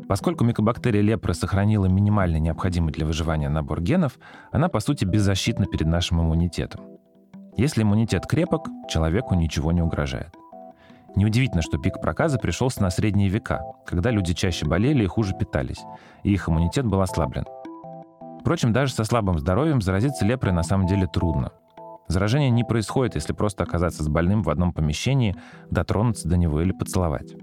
Поскольку 0.09 0.45
микобактерия 0.45 1.03
лепры 1.03 1.35
сохранила 1.35 1.85
минимальный 1.85 2.41
необходимый 2.41 2.95
для 2.95 3.05
выживания 3.05 3.51
набор 3.51 3.83
генов, 3.83 4.19
она, 4.53 4.71
по 4.71 4.81
сути, 4.81 5.05
беззащитна 5.05 5.67
перед 5.67 5.87
нашим 5.87 6.23
иммунитетом. 6.23 6.81
Если 7.59 7.83
иммунитет 7.83 8.27
крепок, 8.27 8.69
человеку 8.89 9.35
ничего 9.35 9.71
не 9.71 9.83
угрожает. 9.83 10.40
Неудивительно, 11.17 11.63
что 11.63 11.79
пик 11.79 12.01
проказа 12.01 12.39
пришелся 12.39 12.83
на 12.83 12.91
средние 12.91 13.29
века, 13.29 13.63
когда 13.85 14.11
люди 14.11 14.33
чаще 14.33 14.67
болели 14.67 15.05
и 15.05 15.07
хуже 15.07 15.35
питались, 15.35 15.83
и 16.23 16.33
их 16.33 16.49
иммунитет 16.49 16.87
был 16.87 17.01
ослаблен. 17.01 17.45
Впрочем, 18.41 18.73
даже 18.73 18.93
со 18.93 19.05
слабым 19.05 19.39
здоровьем 19.39 19.83
заразиться 19.83 20.25
лепрой 20.25 20.53
на 20.53 20.63
самом 20.63 20.87
деле 20.87 21.07
трудно. 21.07 21.53
Заражение 22.09 22.51
не 22.51 22.65
происходит, 22.65 23.15
если 23.15 23.33
просто 23.33 23.65
оказаться 23.65 24.03
с 24.03 24.09
больным 24.09 24.43
в 24.43 24.51
одном 24.51 24.73
помещении, 24.73 25.37
дотронуться 25.71 26.29
до 26.29 26.37
него 26.37 26.61
или 26.61 26.73
поцеловать. 26.73 27.35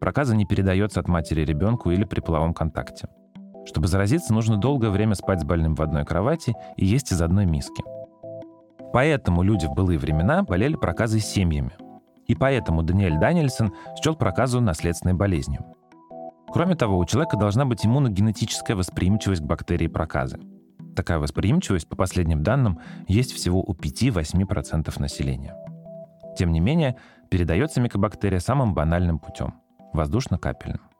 Проказа 0.00 0.34
не 0.34 0.44
передается 0.44 1.00
от 1.00 1.08
матери 1.08 1.44
ребенку 1.44 1.90
или 1.90 2.04
при 2.04 2.20
половом 2.20 2.54
контакте. 2.54 3.08
Чтобы 3.64 3.86
заразиться, 3.86 4.34
нужно 4.34 4.56
долгое 4.56 4.90
время 4.90 5.14
спать 5.14 5.40
с 5.40 5.44
больным 5.44 5.76
в 5.76 5.82
одной 5.82 6.04
кровати 6.04 6.54
и 6.76 6.84
есть 6.84 7.12
из 7.12 7.22
одной 7.22 7.46
миски. 7.46 7.84
Поэтому 8.92 9.42
люди 9.42 9.66
в 9.66 9.72
былые 9.72 9.98
времена 9.98 10.42
болели 10.42 10.74
проказой 10.74 11.20
семьями, 11.20 11.72
и 12.26 12.34
поэтому 12.34 12.82
Даниэль 12.82 13.18
Даниэльсон 13.18 13.72
счел 14.02 14.14
проказу 14.14 14.60
наследственной 14.60 15.14
болезнью. 15.14 15.64
Кроме 16.52 16.74
того, 16.74 16.98
у 16.98 17.04
человека 17.06 17.36
должна 17.36 17.64
быть 17.64 17.86
иммуногенетическая 17.86 18.76
восприимчивость 18.76 19.40
к 19.40 19.46
бактерии 19.46 19.86
проказы. 19.86 20.38
Такая 20.94 21.18
восприимчивость, 21.18 21.88
по 21.88 21.96
последним 21.96 22.42
данным, 22.42 22.78
есть 23.08 23.32
всего 23.32 23.62
у 23.62 23.72
5-8% 23.72 25.00
населения. 25.00 25.56
Тем 26.36 26.52
не 26.52 26.60
менее, 26.60 26.96
передается 27.30 27.80
микобактерия 27.80 28.40
самым 28.40 28.74
банальным 28.74 29.18
путем– 29.18 29.54
воздушно-капельным. 29.94 30.91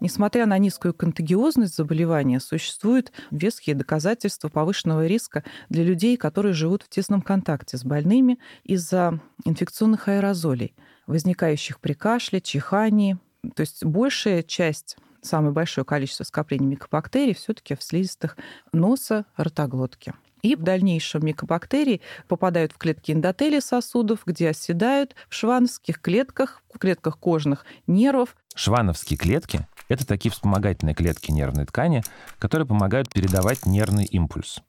Несмотря 0.00 0.46
на 0.46 0.56
низкую 0.58 0.94
контагиозность 0.94 1.76
заболевания, 1.76 2.40
существуют 2.40 3.12
веские 3.30 3.76
доказательства 3.76 4.48
повышенного 4.48 5.06
риска 5.06 5.44
для 5.68 5.84
людей, 5.84 6.16
которые 6.16 6.54
живут 6.54 6.82
в 6.82 6.88
тесном 6.88 7.20
контакте 7.20 7.76
с 7.76 7.84
больными 7.84 8.38
из-за 8.64 9.20
инфекционных 9.44 10.08
аэрозолей, 10.08 10.74
возникающих 11.06 11.80
при 11.80 11.92
кашле, 11.92 12.40
чихании. 12.40 13.18
То 13.54 13.60
есть 13.60 13.84
большая 13.84 14.42
часть 14.42 14.96
самое 15.22 15.52
большое 15.52 15.84
количество 15.84 16.24
скоплений 16.24 16.66
микобактерий 16.66 17.34
все-таки 17.34 17.74
в 17.74 17.82
слизистых 17.82 18.38
носа, 18.72 19.26
ротоглотки. 19.36 20.14
И 20.42 20.56
в 20.56 20.62
дальнейшем 20.62 21.24
микобактерии 21.24 22.00
попадают 22.28 22.72
в 22.72 22.78
клетки 22.78 23.12
эндотелия 23.12 23.60
сосудов, 23.60 24.20
где 24.26 24.50
оседают 24.50 25.14
в 25.28 25.34
швановских 25.34 26.00
клетках, 26.00 26.62
в 26.72 26.78
клетках 26.78 27.18
кожных 27.18 27.64
нервов. 27.86 28.36
Швановские 28.54 29.18
клетки 29.18 29.66
это 29.90 30.06
такие 30.06 30.30
вспомогательные 30.30 30.94
клетки 30.94 31.32
нервной 31.32 31.66
ткани, 31.66 32.02
которые 32.38 32.66
помогают 32.66 33.12
передавать 33.12 33.66
нервный 33.66 34.04
импульс. 34.04 34.60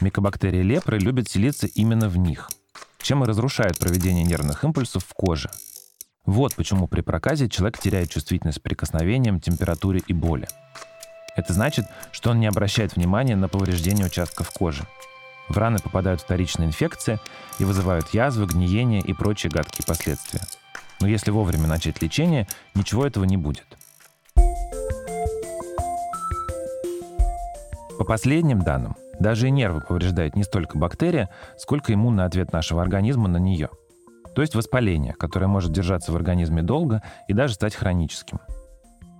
Микобактерии 0.00 0.62
лепры 0.62 0.98
любят 1.00 1.28
селиться 1.28 1.66
именно 1.66 2.08
в 2.08 2.16
них, 2.18 2.48
чем 2.98 3.24
и 3.24 3.26
разрушают 3.26 3.80
проведение 3.80 4.22
нервных 4.22 4.62
импульсов 4.62 5.04
в 5.04 5.12
коже. 5.12 5.50
Вот 6.24 6.54
почему 6.54 6.86
при 6.86 7.00
проказе 7.00 7.48
человек 7.48 7.78
теряет 7.78 8.10
чувствительность 8.10 8.60
к 8.60 8.62
прикосновениям, 8.62 9.40
температуре 9.40 10.02
и 10.06 10.12
боли. 10.12 10.46
Это 11.38 11.52
значит, 11.52 11.86
что 12.10 12.30
он 12.30 12.40
не 12.40 12.48
обращает 12.48 12.96
внимания 12.96 13.36
на 13.36 13.48
повреждение 13.48 14.04
участков 14.04 14.50
кожи. 14.50 14.82
В 15.48 15.56
раны 15.56 15.78
попадают 15.78 16.20
вторичные 16.20 16.66
инфекции 16.66 17.20
и 17.60 17.64
вызывают 17.64 18.08
язвы, 18.12 18.46
гниение 18.46 19.00
и 19.00 19.12
прочие 19.12 19.48
гадкие 19.48 19.86
последствия. 19.86 20.40
Но 21.00 21.06
если 21.06 21.30
вовремя 21.30 21.68
начать 21.68 22.02
лечение, 22.02 22.48
ничего 22.74 23.06
этого 23.06 23.22
не 23.22 23.36
будет. 23.36 23.66
По 27.98 28.04
последним 28.04 28.62
данным, 28.62 28.96
даже 29.20 29.46
и 29.46 29.52
нервы 29.52 29.80
повреждает 29.80 30.34
не 30.34 30.42
столько 30.42 30.76
бактерия, 30.76 31.30
сколько 31.56 31.94
иммунный 31.94 32.24
ответ 32.24 32.52
нашего 32.52 32.82
организма 32.82 33.28
на 33.28 33.36
нее. 33.36 33.68
То 34.34 34.42
есть 34.42 34.56
воспаление, 34.56 35.12
которое 35.12 35.46
может 35.46 35.70
держаться 35.70 36.10
в 36.10 36.16
организме 36.16 36.62
долго 36.62 37.00
и 37.28 37.32
даже 37.32 37.54
стать 37.54 37.76
хроническим. 37.76 38.40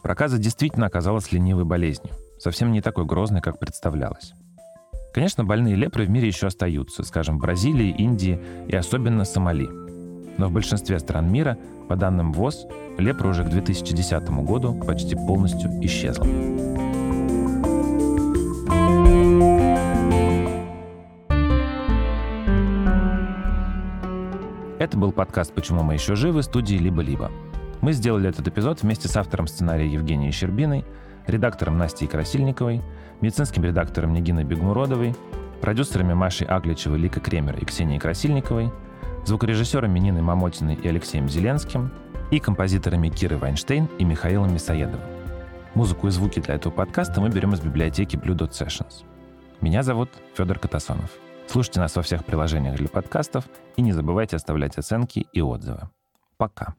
Проказа 0.02 0.38
действительно 0.38 0.86
оказалась 0.86 1.32
ленивой 1.32 1.64
болезнью, 1.64 2.14
совсем 2.38 2.72
не 2.72 2.80
такой 2.80 3.04
грозной, 3.04 3.40
как 3.40 3.58
представлялось. 3.58 4.32
Конечно, 5.12 5.44
больные 5.44 5.74
лепры 5.74 6.04
в 6.04 6.10
мире 6.10 6.28
еще 6.28 6.46
остаются, 6.46 7.02
скажем, 7.02 7.38
в 7.38 7.40
Бразилии, 7.40 7.90
Индии 7.90 8.38
и 8.68 8.76
особенно 8.76 9.24
Сомали. 9.24 9.68
Но 10.36 10.48
в 10.48 10.52
большинстве 10.52 10.98
стран 11.00 11.32
мира, 11.32 11.58
по 11.88 11.96
данным 11.96 12.32
ВОЗ, 12.32 12.66
лепра 12.98 13.28
уже 13.28 13.44
к 13.44 13.48
2010 13.48 14.28
году 14.44 14.74
почти 14.74 15.16
полностью 15.16 15.70
исчезла. 15.82 16.26
Это 24.78 24.96
был 24.96 25.10
подкаст 25.10 25.52
«Почему 25.52 25.82
мы 25.82 25.94
еще 25.94 26.14
живы» 26.14 26.44
студии 26.44 26.76
«Либо-либо». 26.76 27.32
Мы 27.80 27.92
сделали 27.92 28.28
этот 28.28 28.48
эпизод 28.48 28.82
вместе 28.82 29.08
с 29.08 29.16
автором 29.16 29.46
сценария 29.46 29.86
Евгенией 29.86 30.32
Щербиной, 30.32 30.84
редактором 31.26 31.78
Настей 31.78 32.08
Красильниковой, 32.08 32.82
медицинским 33.20 33.64
редактором 33.64 34.12
Нигиной 34.12 34.44
Бегмуродовой, 34.44 35.14
продюсерами 35.60 36.12
Машей 36.12 36.46
Агличевой, 36.46 36.98
Лика 36.98 37.20
Кремер 37.20 37.56
и 37.56 37.64
Ксенией 37.64 38.00
Красильниковой, 38.00 38.72
звукорежиссерами 39.24 39.98
Ниной 39.98 40.22
Мамотиной 40.22 40.74
и 40.74 40.88
Алексеем 40.88 41.28
Зеленским 41.28 41.90
и 42.30 42.40
композиторами 42.40 43.08
Киры 43.08 43.36
Вайнштейн 43.36 43.88
и 43.98 44.04
Михаилом 44.04 44.52
Мясоедовым. 44.52 45.00
Музыку 45.74 46.08
и 46.08 46.10
звуки 46.10 46.40
для 46.40 46.54
этого 46.54 46.72
подкаста 46.72 47.20
мы 47.20 47.28
берем 47.28 47.52
из 47.54 47.60
библиотеки 47.60 48.16
Blue 48.16 48.36
Dot 48.36 48.50
Sessions. 48.50 49.04
Меня 49.60 49.82
зовут 49.82 50.10
Федор 50.36 50.58
Катасонов. 50.58 51.10
Слушайте 51.46 51.80
нас 51.80 51.94
во 51.96 52.02
всех 52.02 52.24
приложениях 52.24 52.76
для 52.76 52.88
подкастов 52.88 53.44
и 53.76 53.82
не 53.82 53.92
забывайте 53.92 54.36
оставлять 54.36 54.76
оценки 54.76 55.26
и 55.32 55.40
отзывы. 55.40 55.88
Пока. 56.36 56.74